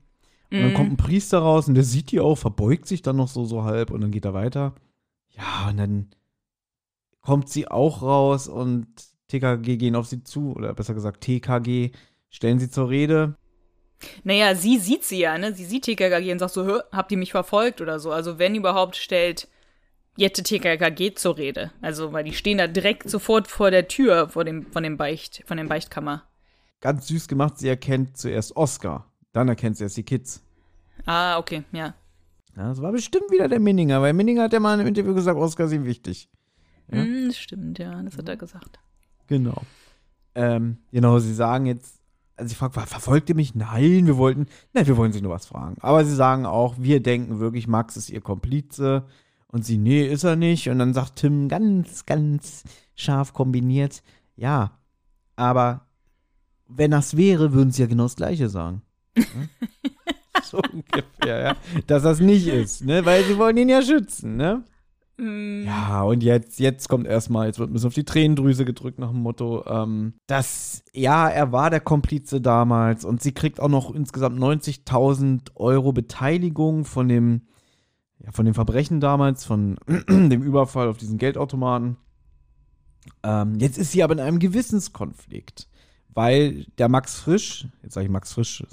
Und 0.51 0.57
dann 0.59 0.69
Mhm. 0.69 0.73
kommt 0.73 0.91
ein 0.91 0.97
Priester 0.97 1.39
raus 1.39 1.67
und 1.67 1.75
der 1.75 1.83
sieht 1.83 2.11
die 2.11 2.19
auch, 2.19 2.35
verbeugt 2.35 2.87
sich 2.87 3.01
dann 3.01 3.15
noch 3.17 3.27
so, 3.27 3.45
so 3.45 3.63
halb 3.63 3.91
und 3.91 4.01
dann 4.01 4.11
geht 4.11 4.25
er 4.25 4.33
weiter. 4.33 4.75
Ja, 5.29 5.69
und 5.69 5.77
dann 5.77 6.07
kommt 7.21 7.49
sie 7.49 7.67
auch 7.67 8.01
raus 8.01 8.47
und 8.47 8.87
TKG 9.27 9.77
gehen 9.77 9.95
auf 9.95 10.07
sie 10.07 10.23
zu, 10.23 10.53
oder 10.55 10.73
besser 10.73 10.93
gesagt 10.95 11.21
TKG, 11.21 11.91
stellen 12.29 12.59
sie 12.59 12.69
zur 12.69 12.89
Rede. 12.89 13.35
Naja, 14.23 14.55
sie 14.55 14.77
sieht 14.77 15.03
sie 15.03 15.19
ja, 15.19 15.37
ne? 15.37 15.53
Sie 15.53 15.65
sieht 15.65 15.83
TKKG 15.83 16.31
und 16.31 16.39
sagt 16.39 16.53
so, 16.53 16.81
habt 16.91 17.11
ihr 17.11 17.17
mich 17.17 17.31
verfolgt 17.31 17.81
oder 17.81 17.99
so. 17.99 18.11
Also 18.11 18.39
wenn 18.39 18.55
überhaupt, 18.55 18.95
stellt 18.95 19.47
Jette 20.19 20.43
TKKG 20.43 21.15
zur 21.15 21.37
Rede. 21.37 21.71
Also, 21.81 22.11
weil 22.11 22.25
die 22.25 22.33
stehen 22.33 22.57
da 22.57 22.67
direkt 22.67 23.09
sofort 23.09 23.47
vor 23.47 23.71
der 23.71 23.87
Tür 23.87 24.27
vor 24.27 24.43
dem, 24.43 24.65
von 24.69 24.83
dem 24.83 24.97
Beicht, 24.97 25.43
von 25.45 25.55
dem 25.55 25.69
Beichtkammer. 25.69 26.23
Ganz 26.81 27.07
süß 27.07 27.29
gemacht, 27.29 27.57
sie 27.57 27.69
erkennt 27.69 28.17
zuerst 28.17 28.55
Oscar, 28.57 29.09
dann 29.31 29.47
erkennt 29.47 29.77
sie 29.77 29.85
erst 29.85 29.95
die 29.95 30.03
Kids. 30.03 30.43
Ah, 31.05 31.37
okay, 31.37 31.63
ja. 31.71 31.95
Ja, 32.57 32.67
das 32.67 32.81
war 32.81 32.91
bestimmt 32.91 33.31
wieder 33.31 33.47
der 33.47 33.61
Minninger, 33.61 34.01
weil 34.01 34.11
Minninger 34.11 34.43
hat 34.43 34.51
ja 34.51 34.59
mal 34.59 34.77
im 34.77 34.87
Interview 34.87 35.13
gesagt, 35.13 35.37
Oscar 35.37 35.65
ist 35.65 35.71
ihm 35.71 35.85
wichtig. 35.85 36.29
Ja. 36.91 37.05
Das 37.27 37.37
stimmt, 37.37 37.79
ja, 37.79 38.01
das 38.01 38.17
hat 38.17 38.27
er 38.27 38.35
gesagt. 38.35 38.79
Genau. 39.27 39.61
Ähm, 40.35 40.79
genau, 40.91 41.19
sie 41.19 41.33
sagen 41.33 41.65
jetzt, 41.65 41.98
also 42.39 42.51
ich 42.51 42.57
frage, 42.57 42.79
verfolgt 42.79 43.29
ihr 43.29 43.35
mich? 43.35 43.53
Nein, 43.53 44.07
wir 44.07 44.17
wollten, 44.17 44.47
nein, 44.73 44.87
wir 44.87 44.97
wollen 44.97 45.11
sie 45.11 45.21
nur 45.21 45.33
was 45.33 45.45
fragen. 45.45 45.75
Aber 45.81 46.05
sie 46.05 46.15
sagen 46.15 46.45
auch, 46.45 46.75
wir 46.77 47.01
denken 47.01 47.39
wirklich, 47.39 47.67
Max 47.67 47.97
ist 47.97 48.09
ihr 48.09 48.21
Komplize. 48.21 49.03
Und 49.47 49.65
sie, 49.65 49.77
nee, 49.77 50.05
ist 50.07 50.23
er 50.23 50.35
nicht. 50.35 50.69
Und 50.69 50.79
dann 50.79 50.93
sagt 50.93 51.17
Tim 51.17 51.49
ganz, 51.49 52.05
ganz 52.05 52.63
scharf 52.95 53.33
kombiniert, 53.33 54.03
ja, 54.35 54.71
aber 55.35 55.87
wenn 56.67 56.91
das 56.91 57.17
wäre, 57.17 57.53
würden 57.53 57.71
sie 57.71 57.81
ja 57.81 57.87
genau 57.87 58.03
das 58.03 58.15
Gleiche 58.15 58.49
sagen. 58.49 58.83
Ja? 59.17 59.23
so 60.43 60.59
ungefähr, 60.59 61.41
ja. 61.41 61.55
Dass 61.87 62.03
das 62.03 62.19
nicht 62.19 62.47
ist, 62.47 62.83
ne? 62.83 63.05
Weil 63.05 63.23
sie 63.23 63.37
wollen 63.37 63.57
ihn 63.57 63.69
ja 63.69 63.81
schützen, 63.81 64.37
ne? 64.37 64.63
Hm, 65.19 65.63
Ja, 65.65 66.01
und 66.03 66.23
jetzt, 66.23 66.59
jetzt 66.59 66.87
kommt 66.87 67.05
erstmal, 67.05 67.47
jetzt 67.47 67.59
wird 67.59 67.69
ein 67.69 67.73
bisschen 67.73 67.87
auf 67.87 67.93
die 67.93 68.05
Tränendrüse 68.05 68.63
gedrückt 68.65 68.99
nach 68.99 69.11
dem 69.11 69.21
Motto, 69.21 69.65
ähm, 69.67 70.13
dass, 70.27 70.83
ja, 70.93 71.27
er 71.27 71.51
war 71.51 71.69
der 71.69 71.81
Komplize 71.81 72.39
damals 72.41 73.03
und 73.03 73.21
sie 73.21 73.33
kriegt 73.33 73.59
auch 73.59 73.67
noch 73.67 73.93
insgesamt 73.93 74.39
90.000 74.39 75.55
Euro 75.55 75.91
Beteiligung 75.91 76.85
von 76.85 77.09
dem, 77.09 77.41
ja, 78.19 78.31
von 78.31 78.45
dem 78.45 78.53
Verbrechen 78.53 78.99
damals, 79.01 79.45
von 79.45 79.77
dem 80.09 80.41
Überfall 80.41 80.87
auf 80.87 80.97
diesen 80.97 81.17
Geldautomaten. 81.17 81.97
Ähm, 83.23 83.55
jetzt 83.59 83.77
ist 83.77 83.91
sie 83.91 84.03
aber 84.03 84.13
in 84.13 84.19
einem 84.21 84.39
Gewissenskonflikt, 84.39 85.67
weil 86.13 86.65
der 86.77 86.87
Max 86.89 87.19
Frisch, 87.19 87.67
jetzt 87.83 87.93
sage 87.93 88.05
ich 88.05 88.11
Max 88.11 88.33
Frisch, 88.33 88.63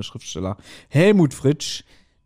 Schriftsteller, 0.00 0.56
Helmut 0.88 1.32
Fritsch, 1.32 1.84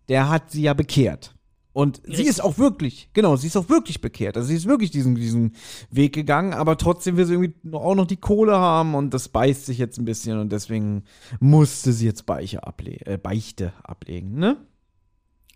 der 0.09 0.29
hat 0.29 0.51
sie 0.51 0.63
ja 0.63 0.75
bekehrt. 0.75 1.35
Und 1.73 2.03
sie 2.05 2.11
Richtig. 2.11 2.29
ist 2.29 2.41
auch 2.43 2.59
wirklich, 2.59 3.09
genau, 3.15 3.37
sie 3.37 3.47
ist 3.47 3.57
auch 3.57 3.71
wirklich 3.71 4.03
bekehrt. 4.03 4.37
Also 4.37 4.49
sie 4.49 4.57
ist 4.57 4.67
wirklich 4.67 4.91
diesen, 4.91 5.15
diesen 5.15 5.55
Weg 5.91 6.15
gegangen, 6.15 6.53
aber 6.53 6.77
trotzdem 6.77 7.17
will 7.17 7.25
sie 7.25 7.35
irgendwie 7.35 7.55
auch 7.75 7.95
noch 7.95 8.07
die 8.07 8.19
Kohle 8.19 8.57
haben 8.57 8.95
und 8.95 9.15
das 9.15 9.29
beißt 9.29 9.65
sich 9.67 9.79
jetzt 9.79 9.99
ein 9.99 10.05
bisschen 10.05 10.39
und 10.39 10.53
deswegen 10.53 11.05
musste 11.41 11.93
sie 11.93 12.05
jetzt 12.05 12.27
Beiche 12.27 12.67
able 12.67 13.01
äh, 13.07 13.17
Beichte 13.17 13.73
ablegen, 13.83 14.35
ne? 14.35 14.59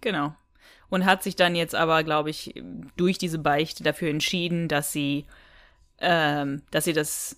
Genau. 0.01 0.35
Und 0.89 1.05
hat 1.05 1.23
sich 1.23 1.37
dann 1.37 1.55
jetzt 1.55 1.75
aber, 1.75 2.03
glaube 2.03 2.31
ich, 2.31 2.55
durch 2.97 3.19
diese 3.19 3.39
Beichte 3.39 3.83
dafür 3.83 4.09
entschieden, 4.09 4.69
dass 4.69 4.93
sie, 4.93 5.27
ähm, 5.99 6.63
dass 6.71 6.85
sie 6.85 6.93
das, 6.93 7.37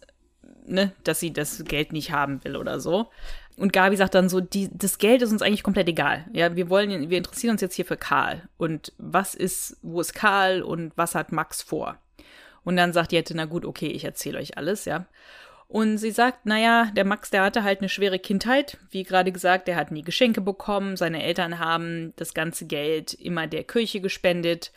ne, 0.67 0.93
dass 1.03 1.19
sie 1.19 1.33
das 1.33 1.65
Geld 1.65 1.93
nicht 1.93 2.13
haben 2.13 2.45
will 2.45 2.57
oder 2.57 2.79
so. 2.79 3.09
Und 3.59 3.73
Gabi 3.73 3.97
sagt 3.97 4.15
dann 4.15 4.29
so, 4.29 4.41
die, 4.41 4.71
das 4.73 4.99
Geld 4.99 5.21
ist 5.21 5.33
uns 5.33 5.43
eigentlich 5.43 5.65
komplett 5.65 5.89
egal. 5.89 6.27
Ja, 6.33 6.55
wir 6.55 6.71
wollen, 6.71 7.11
wir 7.11 7.19
interessieren 7.19 7.53
uns 7.53 7.61
jetzt 7.61 7.75
hier 7.75 7.85
für 7.85 7.97
Karl. 7.97 8.49
Und 8.57 8.93
was 8.99 9.35
ist, 9.35 9.79
wo 9.83 10.01
ist 10.01 10.15
Karl 10.15 10.63
und 10.63 10.93
was 10.97 11.17
hat 11.17 11.33
Max 11.33 11.61
vor? 11.61 11.99
Und 12.63 12.77
dann 12.77 12.93
sagt 12.93 13.11
Jette, 13.11 13.37
na 13.37 13.47
gut, 13.47 13.65
okay, 13.65 13.89
ich 13.89 14.05
erzähle 14.05 14.39
euch 14.39 14.57
alles, 14.57 14.85
ja. 14.85 15.07
Und 15.67 15.99
sie 15.99 16.13
sagt, 16.13 16.47
naja, 16.47 16.93
der 16.95 17.05
Max, 17.05 17.31
der 17.31 17.43
hatte 17.43 17.65
halt 17.65 17.81
eine 17.81 17.89
schwere 17.89 18.21
Kindheit. 18.21 18.79
Wie 18.91 19.03
gerade 19.03 19.33
gesagt, 19.33 19.67
der 19.67 19.75
hat 19.75 19.91
nie 19.91 20.03
Geschenke 20.03 20.41
bekommen. 20.41 20.97
Seine 20.97 21.25
Eltern 21.25 21.59
haben 21.59 22.13
das 22.15 22.35
ganze 22.35 22.65
Geld 22.67 23.13
immer 23.13 23.49
der 23.49 23.65
Kirche 23.65 24.01
gespendet. 24.01 24.73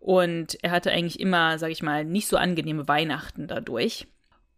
Und 0.00 0.58
er 0.62 0.70
hatte 0.70 0.90
eigentlich 0.90 1.20
immer, 1.20 1.58
sag 1.58 1.70
ich 1.70 1.82
mal, 1.82 2.06
nicht 2.06 2.28
so 2.28 2.38
angenehme 2.38 2.88
Weihnachten 2.88 3.46
dadurch. 3.46 4.06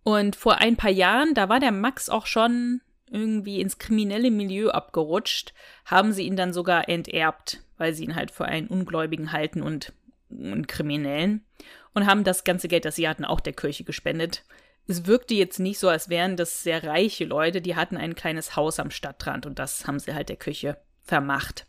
Und 0.05 0.37
vor 0.37 0.59
ein 0.59 0.77
paar 0.77 0.91
Jahren, 0.91 1.35
da 1.35 1.49
war 1.49 1.59
der 1.59 1.73
Max 1.73 2.09
auch 2.09 2.27
schon 2.27 2.81
irgendwie 3.11 3.61
ins 3.61 3.79
kriminelle 3.79 4.31
Milieu 4.31 4.71
abgerutscht, 4.71 5.53
haben 5.85 6.13
sie 6.13 6.25
ihn 6.25 6.37
dann 6.37 6.53
sogar 6.53 6.89
enterbt, 6.89 7.61
weil 7.77 7.95
sie 7.95 8.05
ihn 8.05 8.15
halt 8.15 8.31
für 8.31 8.45
einen 8.45 8.69
Ungläubigen 8.69 9.33
halten 9.33 9.63
und, 9.63 9.93
und 10.31 10.69
Kriminellen. 10.69 11.45
Und 11.93 12.07
haben 12.07 12.25
das 12.25 12.43
ganze 12.43 12.67
Geld, 12.67 12.85
das 12.85 12.97
sie 12.97 13.09
hatten, 13.09 13.25
auch 13.25 13.39
der 13.39 13.53
Kirche 13.53 13.85
gespendet. 13.85 14.43
Es 14.87 15.07
wirkte 15.07 15.35
jetzt 15.35 15.61
nicht 15.61 15.79
so, 15.79 15.89
als 15.89 16.09
wären 16.09 16.37
das 16.37 16.63
sehr 16.63 16.83
reiche 16.83 17.25
Leute, 17.25 17.61
die 17.63 17.77
hatten 17.77 17.97
ein 17.97 18.17
kleines 18.17 18.57
Haus 18.57 18.81
am 18.81 18.91
Stadtrand 18.91 19.47
und 19.47 19.59
das 19.59 19.87
haben 19.87 19.99
sie 19.99 20.13
halt 20.13 20.29
der 20.29 20.37
Kirche 20.37 20.77
vermacht. 21.03 21.67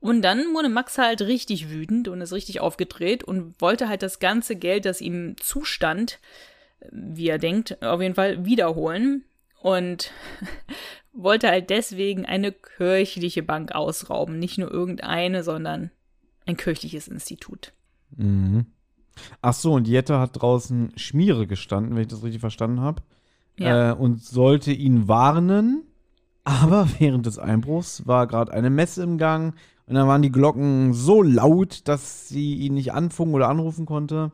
Und 0.00 0.22
dann 0.22 0.52
wurde 0.52 0.68
Max 0.68 0.98
halt 0.98 1.22
richtig 1.22 1.70
wütend 1.70 2.08
und 2.08 2.20
ist 2.20 2.32
richtig 2.32 2.58
aufgedreht 2.58 3.22
und 3.22 3.60
wollte 3.60 3.88
halt 3.88 4.02
das 4.02 4.18
ganze 4.18 4.56
Geld, 4.56 4.84
das 4.84 5.00
ihm 5.00 5.36
zustand, 5.38 6.18
wie 6.90 7.28
er 7.28 7.38
denkt, 7.38 7.80
auf 7.82 8.02
jeden 8.02 8.16
Fall 8.16 8.44
wiederholen. 8.44 9.24
Und 9.62 10.10
wollte 11.12 11.48
halt 11.48 11.70
deswegen 11.70 12.26
eine 12.26 12.52
kirchliche 12.52 13.42
Bank 13.42 13.72
ausrauben. 13.72 14.38
Nicht 14.38 14.58
nur 14.58 14.70
irgendeine, 14.70 15.42
sondern 15.44 15.90
ein 16.46 16.56
kirchliches 16.56 17.08
Institut. 17.08 17.72
Mhm. 18.16 18.66
Ach 19.40 19.52
so, 19.52 19.74
und 19.74 19.86
Jette 19.86 20.18
hat 20.18 20.40
draußen 20.40 20.92
Schmiere 20.96 21.46
gestanden, 21.46 21.94
wenn 21.94 22.02
ich 22.02 22.08
das 22.08 22.24
richtig 22.24 22.40
verstanden 22.40 22.80
habe. 22.80 23.02
Ja. 23.58 23.90
Äh, 23.90 23.94
und 23.94 24.22
sollte 24.22 24.72
ihn 24.72 25.06
warnen. 25.06 25.84
Aber 26.44 26.88
während 26.98 27.26
des 27.26 27.38
Einbruchs 27.38 28.06
war 28.06 28.26
gerade 28.26 28.52
eine 28.52 28.70
Messe 28.70 29.02
im 29.02 29.18
Gang. 29.18 29.54
Und 29.86 29.94
dann 29.94 30.08
waren 30.08 30.22
die 30.22 30.32
Glocken 30.32 30.92
so 30.92 31.22
laut, 31.22 31.86
dass 31.86 32.28
sie 32.28 32.56
ihn 32.56 32.74
nicht 32.74 32.92
anfunken 32.92 33.34
oder 33.34 33.48
anrufen 33.48 33.86
konnte. 33.86 34.32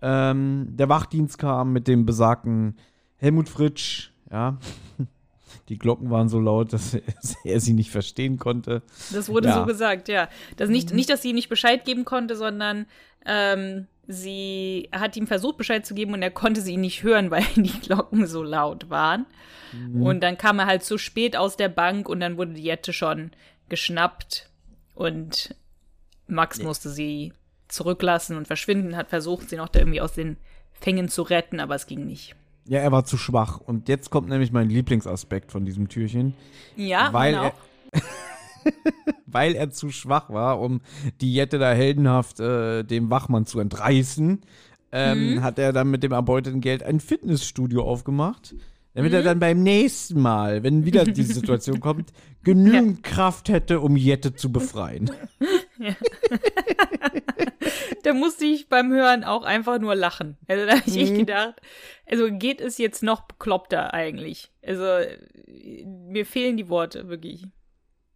Ähm, 0.00 0.68
der 0.70 0.88
Wachdienst 0.88 1.38
kam 1.38 1.72
mit 1.72 1.88
dem 1.88 2.06
besagten 2.06 2.76
Helmut 3.16 3.48
Fritsch. 3.48 4.13
Ja. 4.30 4.58
Die 5.68 5.78
Glocken 5.78 6.10
waren 6.10 6.28
so 6.28 6.40
laut, 6.40 6.72
dass 6.72 6.94
er, 7.44 7.60
sie 7.60 7.72
nicht 7.72 7.90
verstehen 7.90 8.38
konnte. 8.38 8.82
Das 9.12 9.28
wurde 9.28 9.48
Ja. 9.48 9.54
so 9.60 9.64
gesagt, 9.66 10.08
ja. 10.08 10.28
Das 10.56 10.68
nicht, 10.68 10.90
Mhm. 10.90 10.96
nicht, 10.96 11.10
dass 11.10 11.22
sie 11.22 11.30
ihm 11.30 11.36
nicht 11.36 11.48
Bescheid 11.48 11.84
geben 11.84 12.04
konnte, 12.04 12.36
sondern 12.36 12.86
ähm, 13.24 13.86
sie 14.06 14.88
hat 14.92 15.16
ihm 15.16 15.26
versucht, 15.26 15.56
Bescheid 15.56 15.86
zu 15.86 15.94
geben 15.94 16.12
und 16.12 16.22
er 16.22 16.30
konnte 16.30 16.60
sie 16.60 16.76
nicht 16.76 17.02
hören, 17.02 17.30
weil 17.30 17.44
die 17.56 17.80
Glocken 17.80 18.26
so 18.26 18.42
laut 18.42 18.90
waren. 18.90 19.24
Mhm. 19.72 20.02
Und 20.02 20.20
dann 20.22 20.36
kam 20.36 20.58
er 20.58 20.66
halt 20.66 20.82
zu 20.82 20.98
spät 20.98 21.36
aus 21.36 21.56
der 21.56 21.68
Bank 21.70 22.08
und 22.08 22.20
dann 22.20 22.36
wurde 22.36 22.52
die 22.54 22.62
Jette 22.64 22.92
schon 22.92 23.30
geschnappt 23.68 24.50
und 24.94 25.54
Max 26.26 26.60
musste 26.62 26.90
sie 26.90 27.32
zurücklassen 27.68 28.36
und 28.36 28.46
verschwinden, 28.46 28.96
hat 28.96 29.08
versucht, 29.08 29.48
sie 29.48 29.56
noch 29.56 29.68
da 29.68 29.78
irgendwie 29.80 30.00
aus 30.00 30.12
den 30.12 30.36
Fängen 30.72 31.08
zu 31.08 31.22
retten, 31.22 31.60
aber 31.60 31.74
es 31.74 31.86
ging 31.86 32.06
nicht. 32.06 32.34
Ja, 32.66 32.80
er 32.80 32.92
war 32.92 33.04
zu 33.04 33.18
schwach. 33.18 33.60
Und 33.60 33.88
jetzt 33.88 34.10
kommt 34.10 34.28
nämlich 34.28 34.52
mein 34.52 34.70
Lieblingsaspekt 34.70 35.52
von 35.52 35.64
diesem 35.64 35.88
Türchen. 35.88 36.34
Ja, 36.76 37.12
weil 37.12 37.34
meine 37.34 37.52
er, 37.92 38.02
weil 39.26 39.54
er 39.54 39.70
zu 39.70 39.90
schwach 39.90 40.30
war, 40.30 40.60
um 40.60 40.80
die 41.20 41.34
Jette 41.34 41.58
da 41.58 41.72
heldenhaft 41.72 42.40
äh, 42.40 42.82
dem 42.82 43.10
Wachmann 43.10 43.46
zu 43.46 43.60
entreißen, 43.60 44.40
ähm, 44.92 45.42
hat 45.42 45.58
er 45.58 45.72
dann 45.72 45.90
mit 45.90 46.02
dem 46.02 46.12
erbeuteten 46.12 46.60
Geld 46.60 46.82
ein 46.82 47.00
Fitnessstudio 47.00 47.82
aufgemacht, 47.82 48.54
damit 48.94 49.12
er 49.12 49.24
dann 49.24 49.40
beim 49.40 49.62
nächsten 49.62 50.20
Mal, 50.20 50.62
wenn 50.62 50.84
wieder 50.84 51.04
diese 51.04 51.34
Situation 51.40 51.80
kommt, 51.80 52.12
genügend 52.44 53.02
Kraft 53.02 53.48
hätte, 53.48 53.80
um 53.80 53.96
Jette 53.96 54.34
zu 54.34 54.52
befreien. 54.52 55.10
Da 58.02 58.12
musste 58.12 58.44
ich 58.44 58.68
beim 58.68 58.92
Hören 58.92 59.24
auch 59.24 59.42
einfach 59.42 59.78
nur 59.78 59.94
lachen. 59.94 60.36
Also 60.46 60.66
da 60.66 60.72
habe 60.72 60.82
ich 60.86 60.94
Mhm. 60.94 61.00
echt 61.00 61.14
gedacht, 61.16 61.54
also 62.10 62.28
geht 62.30 62.60
es 62.60 62.78
jetzt 62.78 63.02
noch 63.02 63.22
bekloppter 63.22 63.94
eigentlich? 63.94 64.50
Also 64.62 64.84
mir 65.46 66.26
fehlen 66.26 66.56
die 66.56 66.68
Worte 66.68 67.08
wirklich. 67.08 67.46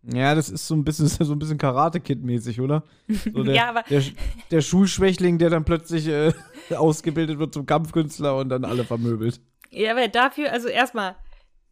Ja, 0.03 0.35
das 0.35 0.49
ist 0.49 0.67
so 0.67 0.75
ein 0.75 0.85
bisschen 0.85 1.09
so 1.27 1.33
ein 1.33 1.38
bisschen 1.38 1.59
Karate-Kid-mäßig, 1.59 2.61
oder? 2.61 2.85
So 3.09 3.43
der, 3.43 3.55
Ja, 3.55 3.69
aber- 3.71 3.83
der, 3.88 4.03
der 4.50 4.61
Schulschwächling, 4.61 5.38
der 5.38 5.50
dann 5.50 5.65
plötzlich 5.65 6.07
äh, 6.09 6.33
ausgebildet 6.77 7.38
wird 7.38 7.55
zum 7.55 7.67
Kampfkünstler 7.67 8.37
und 8.37 8.49
dann 8.50 8.65
alle 8.65 8.85
vermöbelt. 8.85 9.41
Ja, 9.71 9.93
aber 9.93 10.09
dafür, 10.09 10.53
also 10.53 10.69
erstmal, 10.69 11.17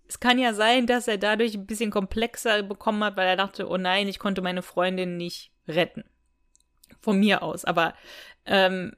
es 0.09 0.21
kann 0.21 0.38
ja 0.38 0.55
sein, 0.55 0.87
dass 0.87 1.09
er 1.09 1.19
dadurch 1.19 1.55
ein 1.55 1.66
bisschen 1.66 1.90
komplexer 1.90 2.62
bekommen 2.62 3.02
hat, 3.05 3.16
weil 3.16 3.26
er 3.28 3.37
dachte, 3.37 3.69
oh 3.69 3.76
nein, 3.76 4.09
ich 4.09 4.19
konnte 4.19 4.43
meine 4.43 4.62
Freundin 4.62 5.16
nicht 5.16 5.50
retten. 5.68 6.04
Von 7.00 7.18
mir 7.18 7.42
aus. 7.42 7.64
Aber 7.64 7.94
ähm, 8.46 8.92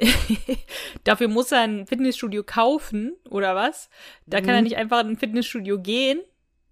dafür 1.04 1.28
muss 1.28 1.52
er 1.52 1.60
ein 1.60 1.86
Fitnessstudio 1.86 2.42
kaufen, 2.44 3.14
oder 3.28 3.54
was? 3.54 3.88
Da 4.26 4.40
kann 4.40 4.50
er 4.50 4.58
Mhm. 4.58 4.64
nicht 4.64 4.76
einfach 4.76 5.00
in 5.00 5.08
ein 5.10 5.16
Fitnessstudio 5.16 5.80
gehen. 5.80 6.20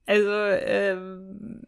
Also, 0.06 0.30
ähm, 0.30 1.60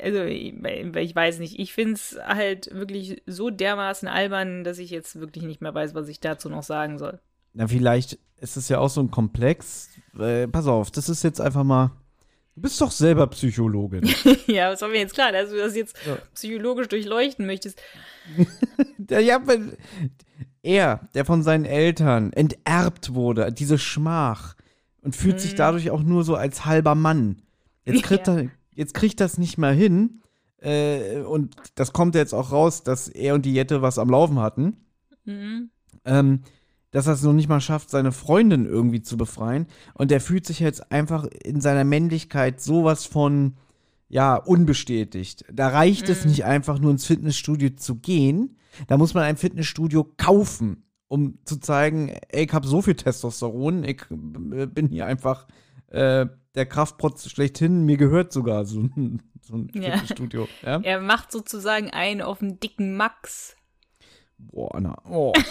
also 0.00 0.22
ich, 0.24 0.54
ich 0.54 1.16
weiß 1.16 1.38
nicht. 1.38 1.58
Ich 1.58 1.72
finde 1.72 1.94
es 1.94 2.18
halt 2.24 2.72
wirklich 2.72 3.22
so 3.26 3.50
dermaßen 3.50 4.08
albern, 4.08 4.64
dass 4.64 4.78
ich 4.78 4.90
jetzt 4.90 5.18
wirklich 5.20 5.44
nicht 5.44 5.60
mehr 5.60 5.74
weiß, 5.74 5.94
was 5.94 6.08
ich 6.08 6.20
dazu 6.20 6.48
noch 6.48 6.62
sagen 6.62 6.98
soll. 6.98 7.20
Na, 7.54 7.66
vielleicht 7.66 8.18
ist 8.40 8.56
es 8.56 8.68
ja 8.68 8.78
auch 8.78 8.88
so 8.88 9.00
ein 9.00 9.10
Komplex. 9.10 9.90
Äh, 10.18 10.48
pass 10.48 10.66
auf, 10.66 10.90
das 10.90 11.08
ist 11.08 11.22
jetzt 11.22 11.40
einfach 11.40 11.64
mal. 11.64 11.90
Du 12.54 12.60
bist 12.60 12.80
doch 12.80 12.90
selber 12.90 13.26
Psychologin. 13.28 14.02
Ja, 14.46 14.70
das 14.70 14.82
war 14.82 14.88
mir 14.88 14.98
jetzt 14.98 15.14
klar, 15.14 15.32
dass 15.32 15.50
du 15.50 15.56
das 15.56 15.74
jetzt 15.74 15.96
Ja. 16.06 16.18
psychologisch 16.34 16.88
durchleuchten 16.88 17.46
möchtest. 17.46 17.80
ja, 19.10 19.40
weil 19.46 19.76
er, 20.62 21.08
der 21.14 21.24
von 21.24 21.42
seinen 21.42 21.64
Eltern 21.64 22.32
enterbt 22.32 23.14
wurde, 23.14 23.52
diese 23.52 23.78
Schmach 23.78 24.54
und 25.00 25.16
fühlt 25.16 25.40
sich 25.40 25.54
dadurch 25.54 25.90
auch 25.90 26.02
nur 26.02 26.24
so 26.24 26.34
als 26.36 26.64
halber 26.66 26.94
Mann. 26.94 27.42
Jetzt 27.84 28.02
kriegt, 28.04 28.26
Ja. 28.28 28.36
er, 28.38 28.50
jetzt 28.74 28.94
kriegt 28.94 29.20
das 29.20 29.38
nicht 29.38 29.56
mehr 29.58 29.72
hin. 29.72 30.20
Äh, 30.58 31.20
und 31.22 31.56
das 31.74 31.92
kommt 31.92 32.14
jetzt 32.14 32.34
auch 32.34 32.52
raus, 32.52 32.84
dass 32.84 33.08
er 33.08 33.34
und 33.34 33.44
die 33.46 33.54
Jette 33.54 33.82
was 33.82 33.98
am 33.98 34.10
Laufen 34.10 34.38
hatten. 34.38 34.76
Mhm. 35.24 35.70
ähm, 36.04 36.42
dass 36.92 37.08
er 37.08 37.14
es 37.14 37.22
noch 37.22 37.32
nicht 37.32 37.48
mal 37.48 37.60
schafft, 37.60 37.90
seine 37.90 38.12
Freundin 38.12 38.66
irgendwie 38.66 39.02
zu 39.02 39.16
befreien. 39.16 39.66
Und 39.94 40.10
der 40.12 40.20
fühlt 40.20 40.46
sich 40.46 40.60
jetzt 40.60 40.92
einfach 40.92 41.24
in 41.42 41.60
seiner 41.60 41.84
Männlichkeit 41.84 42.60
sowas 42.60 43.06
von, 43.06 43.54
ja, 44.08 44.36
unbestätigt. 44.36 45.44
Da 45.50 45.68
reicht 45.68 46.08
es 46.08 46.24
nicht 46.26 46.44
einfach 46.44 46.78
nur 46.78 46.90
ins 46.92 47.06
Fitnessstudio 47.06 47.70
zu 47.70 47.96
gehen. 47.96 48.58
Da 48.86 48.98
muss 48.98 49.14
man 49.14 49.24
ein 49.24 49.38
Fitnessstudio 49.38 50.04
kaufen, 50.18 50.84
um 51.08 51.38
zu 51.44 51.56
zeigen, 51.58 52.10
ey, 52.28 52.44
ich 52.44 52.52
habe 52.52 52.66
so 52.66 52.82
viel 52.82 52.94
Testosteron, 52.94 53.84
ich 53.84 54.02
äh, 54.52 54.66
bin 54.66 54.88
hier 54.88 55.06
einfach 55.06 55.46
äh, 55.88 56.26
der 56.54 56.66
Kraftprotz 56.66 57.28
schlechthin, 57.30 57.84
mir 57.86 57.96
gehört 57.96 58.32
sogar 58.32 58.66
so 58.66 58.80
ein, 58.80 59.22
so 59.40 59.54
ein 59.54 59.70
Ja. 59.74 59.92
Fitnessstudio. 59.92 60.46
Ja? 60.62 60.80
Er 60.82 61.00
macht 61.00 61.32
sozusagen 61.32 61.88
einen 61.90 62.20
auf 62.20 62.40
den 62.40 62.60
dicken 62.60 62.96
Max. 62.96 63.56
Boah, 64.36 64.74
Anna. 64.74 64.98
Oh. 65.08 65.32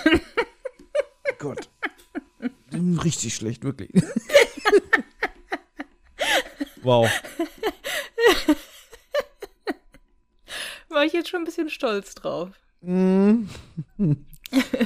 Gott. 1.42 1.70
Richtig 3.04 3.34
schlecht, 3.34 3.64
wirklich. 3.64 3.90
wow. 6.84 7.10
War 10.90 11.04
ich 11.04 11.14
jetzt 11.14 11.30
schon 11.30 11.42
ein 11.42 11.46
bisschen 11.46 11.70
stolz 11.70 12.14
drauf. 12.14 12.50
Mm. 12.82 13.46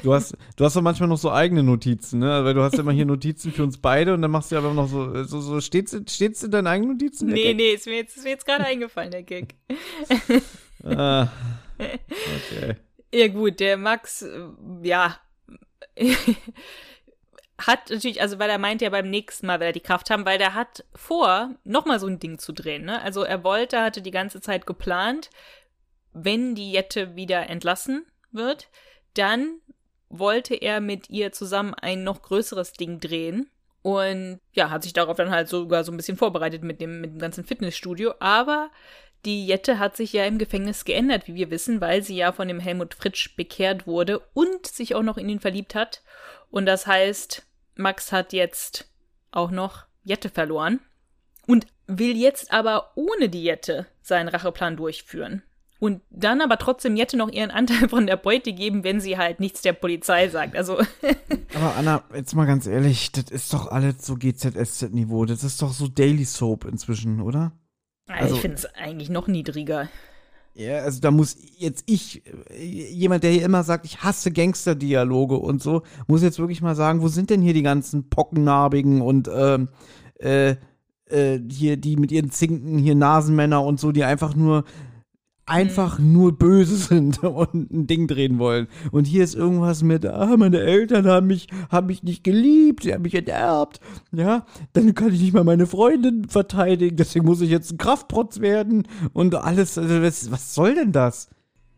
Du 0.04 0.14
hast, 0.14 0.38
du 0.56 0.64
hast 0.64 0.76
doch 0.76 0.82
manchmal 0.82 1.10
noch 1.10 1.18
so 1.18 1.32
eigene 1.32 1.64
Notizen, 1.64 2.20
ne? 2.20 2.46
Weil 2.46 2.54
du 2.54 2.62
hast 2.62 2.74
ja 2.74 2.80
immer 2.80 2.92
hier 2.94 3.06
Notizen 3.06 3.52
für 3.52 3.64
uns 3.64 3.78
beide 3.78 4.14
und 4.14 4.22
dann 4.22 4.32
machst 4.32 4.52
du 4.52 4.58
aber 4.58 4.74
noch 4.74 4.88
so, 4.88 5.24
so, 5.26 5.42
so 5.42 5.60
steht's, 5.60 5.98
steht's 6.08 6.44
in 6.44 6.52
deinen 6.52 6.68
eigenen 6.68 6.92
Notizen? 6.92 7.28
Nee, 7.28 7.44
Gag? 7.44 7.58
nee, 7.58 7.74
ist 7.74 7.86
mir 7.86 7.98
jetzt, 7.98 8.16
ist 8.16 8.24
mir 8.24 8.30
jetzt 8.30 8.46
gerade 8.46 8.64
eingefallen, 8.64 9.12
der 9.12 9.24
Gag. 9.24 9.56
Ah, 10.84 11.30
okay. 11.80 12.76
Ja, 13.12 13.28
gut, 13.28 13.60
der 13.60 13.76
Max, 13.76 14.22
äh, 14.22 14.48
ja. 14.84 15.18
hat 17.58 17.90
natürlich, 17.90 18.22
also 18.22 18.40
weil 18.40 18.50
er 18.50 18.58
meinte 18.58 18.86
ja 18.86 18.92
beim 18.92 19.10
nächsten 19.10 19.48
Mal, 19.48 19.60
wenn 19.60 19.68
er 19.68 19.74
die 19.74 19.80
Kraft 19.80 20.10
haben, 20.10 20.26
weil 20.26 20.38
der 20.38 20.54
hat 20.54 20.84
vor, 20.94 21.56
nochmal 21.64 22.00
so 22.00 22.08
ein 22.08 22.20
Ding 22.20 22.38
zu 22.38 22.52
drehen, 22.52 22.86
ne? 22.86 23.02
Also 23.02 23.24
er 23.24 23.44
wollte, 23.44 23.82
hatte 23.82 24.02
die 24.02 24.12
ganze 24.12 24.42
Zeit 24.42 24.66
geplant, 24.66 25.30
wenn 26.14 26.56
die 26.56 26.72
Jette 26.72 27.16
wieder 27.16 27.50
entlassen 27.50 28.06
wird, 28.32 28.70
dann 29.14 29.60
wollte 30.10 30.56
er 30.56 30.82
mit 30.82 31.10
ihr 31.10 31.32
zusammen 31.32 31.74
ein 31.74 32.04
noch 32.04 32.22
größeres 32.22 32.74
Ding 32.74 33.00
drehen. 33.00 33.50
Und 33.82 34.40
ja, 34.54 34.72
hat 34.72 34.84
sich 34.84 34.94
darauf 34.94 35.16
dann 35.16 35.30
halt 35.30 35.48
sogar 35.48 35.84
so 35.84 35.92
ein 35.92 35.98
bisschen 35.98 36.18
vorbereitet 36.18 36.64
mit 36.64 36.82
dem, 36.82 37.02
mit 37.02 37.12
dem 37.12 37.20
ganzen 37.20 37.44
Fitnessstudio. 37.44 38.16
Aber 38.20 38.72
die 39.26 39.46
Jette 39.46 39.80
hat 39.80 39.98
sich 39.98 40.14
ja 40.14 40.26
im 40.26 40.38
Gefängnis 40.38 40.86
geändert, 40.86 41.28
wie 41.28 41.36
wir 41.36 41.50
wissen, 41.50 41.82
weil 41.82 42.04
sie 42.04 42.16
ja 42.16 42.32
von 42.32 42.48
dem 42.48 42.60
Helmut 42.60 42.94
Fritsch 42.94 43.36
bekehrt 43.36 43.88
wurde 43.88 44.20
und 44.34 44.68
sich 44.68 44.96
auch 44.96 45.04
noch 45.04 45.18
in 45.18 45.30
ihn 45.30 45.40
verliebt 45.40 45.76
hat. 45.76 46.04
Und 46.52 46.66
das 46.66 46.88
heißt, 46.88 47.46
Max 47.76 48.12
hat 48.12 48.34
jetzt 48.34 48.88
auch 49.32 49.52
noch 49.52 49.86
Jette 50.04 50.30
verloren 50.30 50.80
und 51.48 51.68
will 51.88 52.16
jetzt 52.16 52.54
aber 52.54 52.92
ohne 52.96 53.30
die 53.30 53.44
Jette 53.44 53.88
seinen 54.02 54.30
Racheplan 54.30 54.78
durchführen. 54.78 55.44
Und 55.80 56.02
dann 56.10 56.42
aber 56.42 56.58
trotzdem 56.58 56.96
Jette 56.96 57.18
noch 57.18 57.30
ihren 57.30 57.52
Anteil 57.52 57.90
von 57.90 58.08
der 58.08 58.16
Beute 58.16 58.54
geben, 58.54 58.84
wenn 58.84 59.02
sie 59.02 59.18
halt 59.18 59.40
nichts 59.40 59.62
der 59.62 59.74
Polizei 59.74 60.30
sagt. 60.30 60.56
Also, 60.56 60.78
Aber 61.54 61.76
Anna, 61.76 62.04
jetzt 62.14 62.34
mal 62.34 62.46
ganz 62.46 62.66
ehrlich, 62.66 63.12
das 63.12 63.26
ist 63.26 63.54
doch 63.54 63.68
alles 63.68 64.06
so 64.06 64.16
GZSZ-Niveau. 64.16 65.26
Das 65.26 65.44
ist 65.44 65.62
doch 65.62 65.74
so 65.74 65.88
Daily 65.88 66.26
Soap 66.26 66.66
inzwischen, 66.66 67.22
oder? 67.22 67.52
Also- 68.08 68.36
ich 68.36 68.42
finde 68.42 68.58
es 68.58 68.66
eigentlich 68.76 69.10
noch 69.10 69.28
niedriger. 69.28 69.90
Ja, 70.58 70.80
also 70.80 71.02
da 71.02 71.12
muss 71.12 71.36
jetzt 71.58 71.84
ich, 71.86 72.24
jemand, 72.58 73.24
der 73.24 73.32
hier 73.32 73.44
immer 73.44 73.64
sagt, 73.64 73.86
ich 73.86 74.04
hasse 74.04 74.32
Gangsterdialoge 74.32 75.36
und 75.36 75.62
so, 75.62 75.82
muss 76.08 76.24
jetzt 76.24 76.40
wirklich 76.40 76.62
mal 76.62 76.76
sagen, 76.76 77.02
wo 77.02 77.10
sind 77.10 77.30
denn 77.30 77.42
hier 77.42 77.54
die 77.54 77.62
ganzen 77.62 78.10
Pockennarbigen 78.10 79.02
und 79.02 79.30
ähm, 79.34 79.68
äh, 80.18 80.56
äh, 81.08 81.42
hier 81.52 81.76
die 81.76 81.98
mit 81.98 82.12
ihren 82.14 82.32
Zinken, 82.32 82.78
hier 82.78 82.96
Nasenmänner 82.96 83.64
und 83.64 83.82
so, 83.82 83.92
die 83.92 84.06
einfach 84.06 84.34
nur 84.34 84.64
einfach 85.46 86.00
nur 86.00 86.38
böse 86.38 86.76
sind 86.76 87.24
und 87.24 87.72
ein 87.72 87.88
Ding 87.88 88.08
drehen 88.08 88.40
wollen. 88.40 88.68
Und 88.92 89.06
hier 89.06 89.24
ist 89.24 89.36
irgendwas 89.36 89.84
mit, 89.84 90.06
ah, 90.06 90.36
meine 90.38 90.60
Eltern 90.60 91.06
haben 91.08 91.28
mich, 91.28 91.48
haben 91.70 91.88
mich 91.88 92.04
nicht 92.04 92.24
geliebt, 92.24 92.84
sie 92.84 92.94
haben 92.94 93.04
mich 93.04 93.16
enterbt. 93.16 93.80
Ja, 94.12 94.46
dann 94.74 94.96
kann 94.96 95.14
ich 95.14 95.22
nicht 95.22 95.34
mal 95.34 95.44
meine 95.44 95.68
Freundin 95.68 96.28
verteidigen, 96.28 96.98
deswegen 96.98 97.26
muss 97.26 97.42
ich 97.42 97.50
jetzt 97.50 97.72
ein 97.72 97.78
Kraftprotz 97.78 98.40
werden 98.40 98.88
und 99.14 99.36
alles. 99.36 99.78
Also 99.78 100.02
was, 100.02 100.32
was 100.32 100.56
soll 100.56 100.76
denn 100.76 100.92
das? 100.92 101.30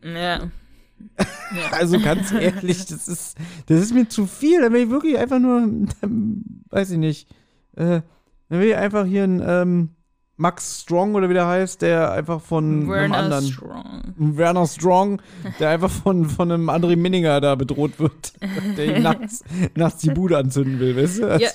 Ja. 0.03 0.49
Also 1.71 1.99
ganz 1.99 2.31
ehrlich, 2.31 2.87
das 2.87 3.07
ist, 3.07 3.37
das 3.67 3.81
ist 3.81 3.93
mir 3.93 4.09
zu 4.09 4.25
viel. 4.25 4.61
Da 4.61 4.71
will 4.71 4.83
ich 4.83 4.89
wirklich 4.89 5.17
einfach 5.17 5.37
nur, 5.37 5.61
weiß 6.69 6.91
ich 6.91 6.97
nicht, 6.97 7.29
äh, 7.75 8.01
da 8.49 8.59
will 8.59 8.69
ich 8.69 8.75
einfach 8.75 9.05
hier 9.05 9.23
ein 9.23 9.41
ähm, 9.45 9.89
Max 10.37 10.81
Strong 10.81 11.15
oder 11.15 11.29
wie 11.29 11.33
der 11.33 11.47
heißt, 11.47 11.81
der 11.81 12.11
einfach 12.11 12.41
von 12.41 12.87
Werner 12.87 13.03
einem 13.03 13.13
anderen 13.13 13.45
Strong. 13.45 14.13
Werner 14.17 14.67
Strong, 14.67 15.21
der 15.59 15.69
einfach 15.69 15.89
von, 15.89 16.25
von 16.25 16.51
einem 16.51 16.69
André 16.69 16.95
Minninger 16.95 17.41
da 17.41 17.55
bedroht 17.55 17.99
wird, 17.99 18.33
der 18.77 18.97
ihm 18.97 19.03
nachts, 19.03 19.43
nachts 19.75 20.01
die 20.01 20.11
Bude 20.11 20.37
anzünden 20.37 20.79
will, 20.79 20.95
weißt 20.95 21.19
du? 21.19 21.37
Ja, 21.39 21.49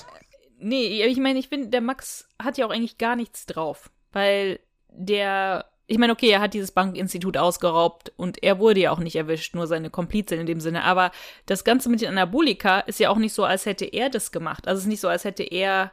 nee, 0.59 1.03
ich 1.05 1.17
meine, 1.17 1.39
ich 1.39 1.47
finde, 1.47 1.69
der 1.69 1.81
Max 1.81 2.27
hat 2.41 2.57
ja 2.57 2.65
auch 2.65 2.71
eigentlich 2.71 2.97
gar 2.97 3.15
nichts 3.15 3.45
drauf, 3.45 3.89
weil 4.11 4.59
der 4.89 5.65
ich 5.85 5.97
meine, 5.97 6.13
okay, 6.13 6.29
er 6.29 6.39
hat 6.39 6.53
dieses 6.53 6.71
Bankinstitut 6.71 7.37
ausgeraubt 7.37 8.13
und 8.15 8.41
er 8.41 8.57
wurde 8.59 8.79
ja 8.79 8.91
auch 8.91 8.99
nicht 8.99 9.15
erwischt, 9.15 9.53
nur 9.53 9.67
seine 9.67 9.89
Komplizin 9.89 10.39
in 10.39 10.45
dem 10.45 10.61
Sinne. 10.61 10.83
Aber 10.83 11.11
das 11.45 11.65
Ganze 11.65 11.89
mit 11.89 12.01
den 12.01 12.09
Anabolika 12.09 12.79
ist 12.79 12.99
ja 12.99 13.09
auch 13.09 13.17
nicht 13.17 13.33
so, 13.33 13.43
als 13.43 13.65
hätte 13.65 13.85
er 13.85 14.09
das 14.09 14.31
gemacht. 14.31 14.67
Also 14.67 14.79
es 14.79 14.85
ist 14.85 14.89
nicht 14.89 15.01
so, 15.01 15.09
als 15.09 15.25
hätte 15.25 15.43
er 15.43 15.91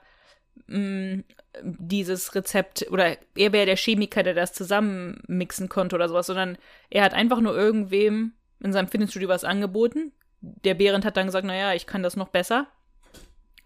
mm, 0.69 1.21
dieses 1.63 2.35
Rezept 2.35 2.87
oder 2.91 3.17
er 3.35 3.53
wäre 3.53 3.67
der 3.67 3.77
Chemiker, 3.77 4.23
der 4.23 4.35
das 4.35 4.53
zusammenmixen 4.53 5.69
konnte 5.69 5.97
oder 5.97 6.09
sowas, 6.09 6.27
sondern 6.27 6.59
er 6.91 7.05
hat 7.05 7.15
einfach 7.15 7.41
nur 7.41 7.57
irgendwem 7.57 8.33
in 8.61 8.73
seinem 8.73 8.89
Fitnessstudio 8.89 9.29
was 9.29 9.45
angeboten. 9.45 10.13
Der 10.41 10.75
Behrendt 10.75 11.05
hat 11.05 11.17
dann 11.17 11.27
gesagt, 11.27 11.47
naja, 11.47 11.75
ich 11.75 11.87
kann 11.87 12.03
das 12.03 12.17
noch 12.17 12.29
besser. 12.29 12.67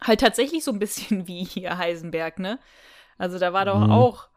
Halt 0.00 0.20
tatsächlich 0.20 0.64
so 0.64 0.72
ein 0.72 0.78
bisschen 0.78 1.26
wie 1.28 1.44
hier 1.44 1.78
Heisenberg, 1.78 2.38
ne? 2.38 2.58
Also 3.18 3.38
da 3.38 3.52
war 3.52 3.64
doch 3.64 3.80
mhm. 3.80 3.92
auch 3.92 4.28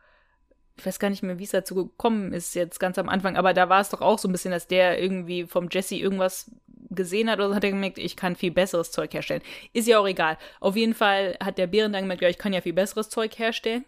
ich 0.78 0.86
weiß 0.86 1.00
gar 1.00 1.10
nicht 1.10 1.24
mehr, 1.24 1.40
wie 1.40 1.44
es 1.44 1.52
dazu 1.52 1.76
gekommen 1.76 2.34
ist, 2.34 2.54
jetzt 2.54 2.80
ganz 2.80 3.00
am 3.00 3.10
Anfang, 3.10 3.36
aber 3.36 3.54
da 3.54 3.68
war 3.68 3.82
es 3.82 3.90
doch 3.90 4.02
auch 4.02 4.20
so 4.20 4.28
ein 4.28 4.32
bisschen, 4.32 4.52
dass 4.52 4.68
der 4.68 5.02
irgendwie 5.02 5.46
vom 5.46 5.70
Jesse 5.72 5.96
irgendwas 5.96 6.52
gesehen 6.98 7.30
hat 7.30 7.40
oder 7.40 7.50
so, 7.50 7.56
hat 7.56 7.64
er 7.64 7.72
gemerkt, 7.72 7.98
ich 7.98 8.18
kann 8.18 8.36
viel 8.36 8.52
besseres 8.52 8.92
Zeug 8.92 9.14
herstellen. 9.14 9.42
Ist 9.72 9.88
ja 9.88 10.00
auch 10.00 10.08
egal. 10.08 10.38
Auf 10.60 10.76
jeden 10.76 10.94
Fall 10.94 11.38
hat 11.42 11.58
der 11.58 11.68
Bären 11.68 11.94
dann 11.94 12.04
gemerkt, 12.04 12.22
ja, 12.22 12.30
ich 12.30 12.38
kann 12.38 12.52
ja 12.52 12.60
viel 12.60 12.74
besseres 12.74 13.08
Zeug 13.10 13.40
herstellen. 13.40 13.86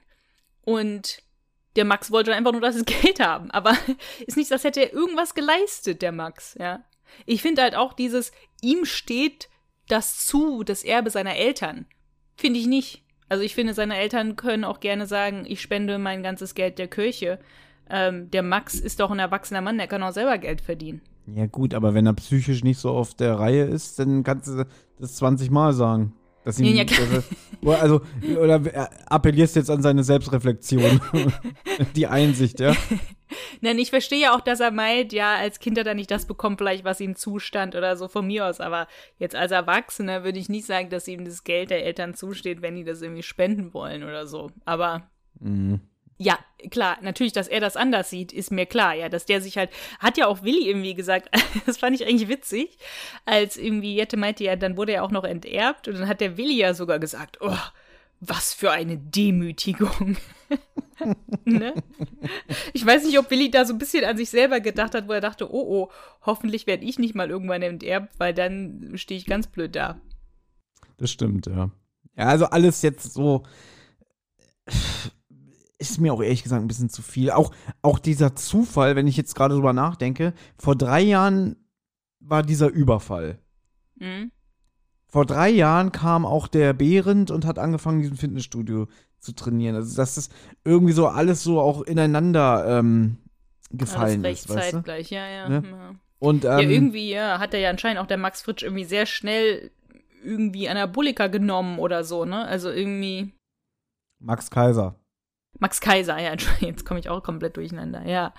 Und 0.63 1.21
der 1.75 1.85
Max 1.85 2.11
wollte 2.11 2.33
einfach 2.33 2.53
nur 2.53 2.61
das 2.61 2.85
Geld 2.85 3.19
haben. 3.19 3.51
Aber 3.51 3.75
ist 4.25 4.37
nicht, 4.37 4.51
als 4.51 4.63
hätte 4.63 4.81
er 4.81 4.93
irgendwas 4.93 5.35
geleistet, 5.35 6.01
der 6.01 6.13
Max, 6.13 6.55
ja. 6.57 6.83
Ich 7.25 7.41
finde 7.41 7.63
halt 7.63 7.75
auch 7.75 7.93
dieses, 7.93 8.31
ihm 8.61 8.85
steht 8.85 9.49
das 9.87 10.25
zu, 10.25 10.63
das 10.63 10.83
Erbe 10.83 11.09
seiner 11.09 11.35
Eltern. 11.35 11.87
Finde 12.37 12.59
ich 12.59 12.67
nicht. 12.67 13.03
Also 13.27 13.43
ich 13.43 13.55
finde, 13.55 13.73
seine 13.73 13.97
Eltern 13.97 14.35
können 14.35 14.63
auch 14.63 14.79
gerne 14.79 15.05
sagen, 15.05 15.45
ich 15.47 15.61
spende 15.61 15.97
mein 15.97 16.23
ganzes 16.23 16.55
Geld 16.55 16.79
der 16.79 16.87
Kirche. 16.87 17.39
Ähm, 17.89 18.29
der 18.31 18.43
Max 18.43 18.75
ist 18.75 18.99
doch 18.99 19.11
ein 19.11 19.19
erwachsener 19.19 19.61
Mann, 19.61 19.77
der 19.77 19.87
kann 19.87 20.03
auch 20.03 20.11
selber 20.11 20.37
Geld 20.37 20.61
verdienen. 20.61 21.01
Ja 21.35 21.45
gut, 21.47 21.73
aber 21.73 21.93
wenn 21.93 22.05
er 22.05 22.13
psychisch 22.13 22.63
nicht 22.63 22.79
so 22.79 22.91
auf 22.91 23.13
der 23.13 23.39
Reihe 23.39 23.65
ist, 23.65 23.99
dann 23.99 24.23
kannst 24.23 24.47
du 24.47 24.65
das 24.99 25.15
20 25.15 25.51
Mal 25.51 25.73
sagen. 25.73 26.13
Dass 26.45 26.57
ihm, 26.57 26.73
ja, 26.73 26.85
dass 26.85 27.79
also, 27.81 28.01
oder 28.39 28.89
appellierst 29.07 29.57
jetzt 29.57 29.69
an 29.69 29.81
seine 29.81 30.03
Selbstreflexion, 30.03 31.01
die 31.95 32.07
Einsicht, 32.07 32.59
ja? 32.61 32.73
Nein, 33.61 33.77
ich 33.77 33.89
verstehe 33.89 34.21
ja 34.21 34.35
auch, 34.35 34.41
dass 34.41 34.61
er 34.61 34.71
meint, 34.71 35.11
ja, 35.11 35.35
als 35.35 35.59
Kind 35.59 35.77
hat 35.77 35.85
er 35.85 35.93
nicht 35.93 36.09
das 36.09 36.25
bekommen, 36.25 36.57
vielleicht 36.57 36.85
was 36.85 37.01
ihm 37.01 37.15
zustand 37.15 37.75
oder 37.75 37.97
so 37.97 38.07
von 38.07 38.25
mir 38.25 38.47
aus. 38.47 38.61
Aber 38.61 38.87
jetzt 39.17 39.35
als 39.35 39.51
Erwachsener 39.51 40.23
würde 40.23 40.39
ich 40.39 40.49
nicht 40.49 40.65
sagen, 40.65 40.89
dass 40.89 41.07
ihm 41.07 41.25
das 41.25 41.43
Geld 41.43 41.69
der 41.69 41.85
Eltern 41.85 42.13
zusteht, 42.13 42.61
wenn 42.61 42.75
die 42.75 42.85
das 42.85 43.01
irgendwie 43.01 43.23
spenden 43.23 43.73
wollen 43.73 44.03
oder 44.03 44.25
so. 44.25 44.49
Aber 44.65 45.09
mhm. 45.39 45.81
Ja, 46.21 46.37
klar, 46.69 46.97
natürlich, 47.01 47.31
dass 47.31 47.47
er 47.47 47.61
das 47.61 47.77
anders 47.77 48.09
sieht, 48.09 48.33
ist 48.33 48.51
mir 48.51 48.65
klar. 48.65 48.93
Ja, 48.93 49.07
dass 49.07 49.25
der 49.25 49.41
sich 49.41 49.57
halt, 49.57 49.69
hat 49.99 50.17
ja 50.17 50.27
auch 50.27 50.43
Willi 50.43 50.67
irgendwie 50.67 50.93
gesagt, 50.93 51.29
das 51.65 51.77
fand 51.77 51.95
ich 51.95 52.05
eigentlich 52.05 52.27
witzig, 52.27 52.77
als 53.25 53.55
irgendwie 53.55 53.95
Jette 53.95 54.17
meinte, 54.17 54.43
ja, 54.43 54.57
dann 54.57 54.75
wurde 54.75 54.91
er 54.91 55.03
auch 55.03 55.11
noch 55.11 55.23
enterbt 55.23 55.87
und 55.87 55.97
dann 55.97 56.09
hat 56.09 56.19
der 56.19 56.35
Willi 56.35 56.57
ja 56.57 56.73
sogar 56.73 56.99
gesagt, 56.99 57.37
oh, 57.39 57.55
was 58.19 58.53
für 58.53 58.71
eine 58.71 58.97
Demütigung. 58.97 60.17
ne? 61.45 61.73
Ich 62.73 62.85
weiß 62.85 63.05
nicht, 63.05 63.17
ob 63.17 63.31
Willi 63.31 63.49
da 63.49 63.63
so 63.63 63.73
ein 63.73 63.79
bisschen 63.79 64.03
an 64.03 64.17
sich 64.17 64.29
selber 64.29 64.59
gedacht 64.59 64.93
hat, 64.95 65.07
wo 65.07 65.13
er 65.13 65.21
dachte, 65.21 65.49
oh 65.49 65.83
oh, 65.83 65.91
hoffentlich 66.25 66.67
werde 66.67 66.83
ich 66.83 66.99
nicht 66.99 67.15
mal 67.15 67.29
irgendwann 67.29 67.61
enterbt, 67.61 68.13
weil 68.17 68.33
dann 68.33 68.91
stehe 68.95 69.17
ich 69.17 69.25
ganz 69.25 69.47
blöd 69.47 69.73
da. 69.73 70.01
Das 70.97 71.11
stimmt, 71.11 71.47
ja. 71.47 71.71
Ja, 72.17 72.25
also 72.25 72.47
alles 72.47 72.81
jetzt 72.81 73.13
so 73.13 73.43
ist 75.79 75.99
mir 75.99 76.13
auch 76.13 76.21
ehrlich 76.21 76.43
gesagt 76.43 76.61
ein 76.61 76.67
bisschen 76.67 76.89
zu 76.89 77.01
viel. 77.01 77.31
Auch, 77.31 77.51
auch 77.81 77.99
dieser 77.99 78.35
Zufall, 78.35 78.95
wenn 78.95 79.07
ich 79.07 79.17
jetzt 79.17 79.33
gerade 79.33 79.55
drüber 79.55 79.73
nachdenke, 79.73 80.33
vor 80.57 80.75
drei 80.75 81.01
Jahren 81.01 81.55
war 82.19 82.43
dieser 82.43 82.67
Überfall. 82.67 83.39
Mhm. 83.95 84.31
Vor 85.07 85.25
drei 85.25 85.49
Jahren 85.49 85.91
kam 85.91 86.25
auch 86.25 86.47
der 86.47 86.73
Behrend 86.73 87.31
und 87.31 87.45
hat 87.45 87.57
angefangen, 87.57 87.97
in 87.97 88.03
diesem 88.03 88.17
Fitnessstudio 88.17 88.87
zu 89.19 89.31
trainieren. 89.31 89.75
Also, 89.75 89.95
dass 89.95 90.15
das 90.15 90.29
irgendwie 90.63 90.93
so 90.93 91.07
alles 91.07 91.43
so 91.43 91.59
auch 91.59 91.81
ineinander 91.81 92.65
ähm, 92.67 93.17
gefallen 93.71 94.23
alles 94.23 94.41
ist. 94.41 94.49
Weißt 94.49 94.71
zeitgleich, 94.71 95.09
ja, 95.09 95.27
ja. 95.27 95.49
Ne? 95.49 95.63
ja. 95.65 95.95
Und, 96.19 96.43
ähm, 96.43 96.51
ja, 96.51 96.59
irgendwie, 96.59 97.09
ja, 97.09 97.39
hat 97.39 97.53
er 97.53 97.61
ja 97.61 97.69
anscheinend 97.69 98.01
auch 98.01 98.07
der 98.07 98.17
Max 98.17 98.41
Fritsch 98.41 98.63
irgendwie 98.63 98.83
sehr 98.83 99.05
schnell 99.05 99.71
irgendwie 100.21 100.67
Anabolika 100.67 101.27
genommen 101.27 101.79
oder 101.79 102.03
so, 102.03 102.25
ne? 102.25 102.45
Also 102.45 102.69
irgendwie. 102.69 103.33
Max 104.19 104.51
Kaiser. 104.51 104.95
Max 105.57 105.81
Kaiser, 105.81 106.19
ja, 106.19 106.35
jetzt 106.59 106.85
komme 106.85 106.99
ich 106.99 107.09
auch 107.09 107.23
komplett 107.23 107.57
durcheinander, 107.57 108.05
ja. 108.07 108.33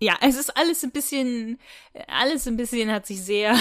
Ja, 0.00 0.16
es 0.20 0.36
ist 0.36 0.56
alles 0.56 0.82
ein 0.82 0.90
bisschen, 0.90 1.60
alles 2.08 2.48
ein 2.48 2.56
bisschen 2.56 2.90
hat 2.90 3.06
sich 3.06 3.22
sehr, 3.22 3.56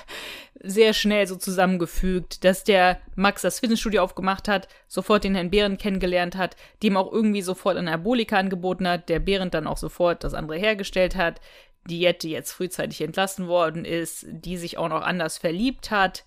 sehr 0.54 0.94
schnell 0.94 1.26
so 1.26 1.36
zusammengefügt, 1.36 2.44
dass 2.44 2.64
der 2.64 2.98
Max 3.14 3.42
das 3.42 3.60
Fitnessstudio 3.60 4.02
aufgemacht 4.02 4.48
hat, 4.48 4.68
sofort 4.88 5.24
den 5.24 5.34
Herrn 5.34 5.50
Behrend 5.50 5.78
kennengelernt 5.78 6.34
hat, 6.34 6.56
dem 6.82 6.96
auch 6.96 7.12
irgendwie 7.12 7.42
sofort 7.42 7.76
Anabolika 7.76 8.38
angeboten 8.38 8.88
hat, 8.88 9.10
der 9.10 9.18
Behrend 9.18 9.52
dann 9.52 9.66
auch 9.66 9.76
sofort 9.76 10.24
das 10.24 10.32
andere 10.32 10.56
hergestellt 10.56 11.14
hat, 11.14 11.42
die 11.90 12.00
Jette 12.00 12.28
jetzt 12.28 12.52
frühzeitig 12.52 13.02
entlassen 13.02 13.46
worden 13.46 13.84
ist, 13.84 14.24
die 14.30 14.56
sich 14.56 14.78
auch 14.78 14.88
noch 14.88 15.02
anders 15.02 15.36
verliebt 15.36 15.90
hat, 15.90 16.24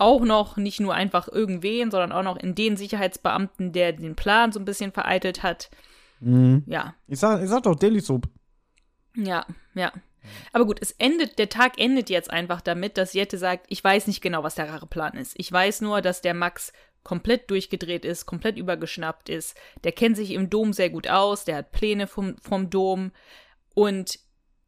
auch 0.00 0.22
noch 0.22 0.56
nicht 0.56 0.80
nur 0.80 0.94
einfach 0.94 1.28
irgendwen, 1.28 1.90
sondern 1.90 2.12
auch 2.12 2.22
noch 2.22 2.36
in 2.36 2.54
den 2.54 2.76
Sicherheitsbeamten, 2.76 3.72
der 3.72 3.92
den 3.92 4.16
Plan 4.16 4.52
so 4.52 4.58
ein 4.58 4.64
bisschen 4.64 4.92
vereitelt 4.92 5.42
hat. 5.42 5.70
Mhm. 6.20 6.64
Ja. 6.66 6.94
Ich 7.06 7.18
sag, 7.18 7.42
ich 7.42 7.48
sag 7.48 7.62
doch 7.62 7.76
Daily 7.76 8.00
Soap. 8.00 8.28
Ja, 9.14 9.46
ja. 9.74 9.92
Aber 10.52 10.66
gut, 10.66 10.78
es 10.80 10.92
endet, 10.92 11.38
der 11.38 11.48
Tag 11.48 11.78
endet 11.78 12.10
jetzt 12.10 12.30
einfach 12.30 12.60
damit, 12.60 12.98
dass 12.98 13.14
Jette 13.14 13.38
sagt, 13.38 13.66
ich 13.68 13.82
weiß 13.82 14.06
nicht 14.06 14.20
genau, 14.20 14.42
was 14.42 14.54
der 14.54 14.68
rare 14.68 14.86
Plan 14.86 15.14
ist. 15.14 15.34
Ich 15.36 15.50
weiß 15.50 15.80
nur, 15.80 16.02
dass 16.02 16.20
der 16.20 16.34
Max 16.34 16.72
komplett 17.02 17.50
durchgedreht 17.50 18.04
ist, 18.04 18.26
komplett 18.26 18.58
übergeschnappt 18.58 19.28
ist. 19.28 19.56
Der 19.84 19.92
kennt 19.92 20.16
sich 20.16 20.32
im 20.32 20.50
Dom 20.50 20.72
sehr 20.72 20.90
gut 20.90 21.08
aus, 21.08 21.44
der 21.44 21.56
hat 21.56 21.72
Pläne 21.72 22.06
vom, 22.06 22.36
vom 22.38 22.68
Dom 22.68 23.12
und 23.74 24.18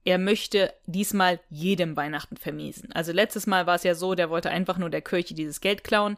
er 0.05 0.19
möchte 0.19 0.73
diesmal 0.87 1.41
jedem 1.49 1.97
Weihnachten 1.97 2.37
vermiesen. 2.37 2.91
Also 2.93 3.13
letztes 3.13 3.47
Mal 3.47 3.67
war 3.67 3.77
es 3.77 3.85
ja 3.85 3.95
so, 3.95 4.15
der 4.15 4.31
wollte 4.31 4.51
einfach 4.51 4.79
nur 4.79 4.91
der 4.91 5.03
Kirche 5.03 5.35
dieses 5.35 5.61
Geld 5.61 5.85
klauen. 5.85 6.17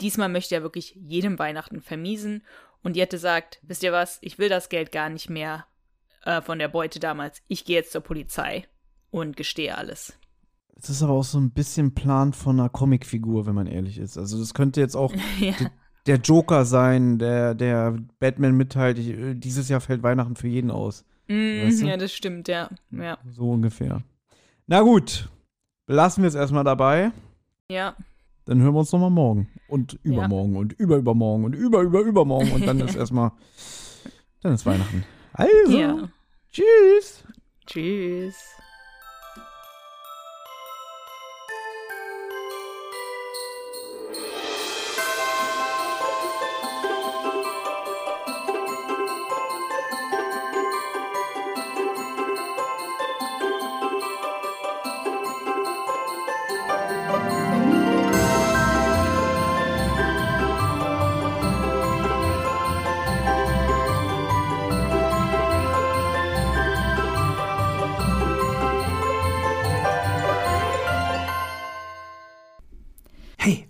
Diesmal 0.00 0.28
möchte 0.28 0.54
er 0.54 0.62
wirklich 0.62 0.94
jedem 0.94 1.38
Weihnachten 1.38 1.80
vermiesen. 1.80 2.42
Und 2.82 2.96
Jette 2.96 3.16
sagt, 3.16 3.60
wisst 3.62 3.82
ihr 3.82 3.92
was, 3.92 4.18
ich 4.20 4.38
will 4.38 4.48
das 4.48 4.68
Geld 4.68 4.92
gar 4.92 5.08
nicht 5.08 5.30
mehr 5.30 5.66
äh, 6.24 6.42
von 6.42 6.58
der 6.58 6.68
Beute 6.68 7.00
damals, 7.00 7.42
ich 7.48 7.64
gehe 7.64 7.76
jetzt 7.76 7.92
zur 7.92 8.02
Polizei 8.02 8.66
und 9.10 9.36
gestehe 9.36 9.76
alles. 9.76 10.18
Das 10.74 10.90
ist 10.90 11.02
aber 11.02 11.12
auch 11.12 11.24
so 11.24 11.38
ein 11.38 11.52
bisschen 11.52 11.94
Plan 11.94 12.32
von 12.32 12.58
einer 12.58 12.68
Comicfigur, 12.68 13.46
wenn 13.46 13.54
man 13.54 13.66
ehrlich 13.66 13.98
ist. 13.98 14.18
Also 14.18 14.38
das 14.38 14.54
könnte 14.54 14.80
jetzt 14.80 14.96
auch 14.96 15.14
ja. 15.40 15.54
der 16.06 16.16
Joker 16.16 16.64
sein, 16.64 17.18
der, 17.18 17.54
der 17.54 17.96
Batman 18.18 18.54
mitteilt, 18.54 18.98
ich, 18.98 19.08
äh, 19.08 19.34
dieses 19.34 19.68
Jahr 19.68 19.80
fällt 19.80 20.02
Weihnachten 20.02 20.36
für 20.36 20.48
jeden 20.48 20.70
aus. 20.70 21.04
Mm, 21.28 21.66
weißt 21.66 21.82
du? 21.82 21.86
Ja, 21.86 21.96
das 21.96 22.12
stimmt, 22.12 22.48
ja. 22.48 22.68
ja. 22.90 23.18
So 23.32 23.50
ungefähr. 23.50 24.02
Na 24.66 24.80
gut, 24.80 25.28
belassen 25.86 26.22
wir 26.22 26.28
es 26.28 26.34
erstmal 26.34 26.64
dabei. 26.64 27.12
Ja. 27.70 27.94
Dann 28.46 28.60
hören 28.60 28.74
wir 28.74 28.80
uns 28.80 28.92
nochmal 28.92 29.10
morgen 29.10 29.48
und 29.68 29.98
übermorgen 30.02 30.54
ja. 30.54 30.60
und 30.60 30.72
überübermorgen 30.74 31.44
und 31.46 31.54
über, 31.54 31.80
über, 31.80 32.00
übermorgen 32.00 32.52
und 32.52 32.66
dann 32.66 32.80
ist 32.80 32.94
erstmal, 32.96 33.32
dann 34.42 34.54
ist 34.54 34.66
Weihnachten. 34.66 35.04
Also, 35.32 35.78
ja. 35.78 36.08
tschüss. 36.50 37.24
Tschüss. 37.66 38.54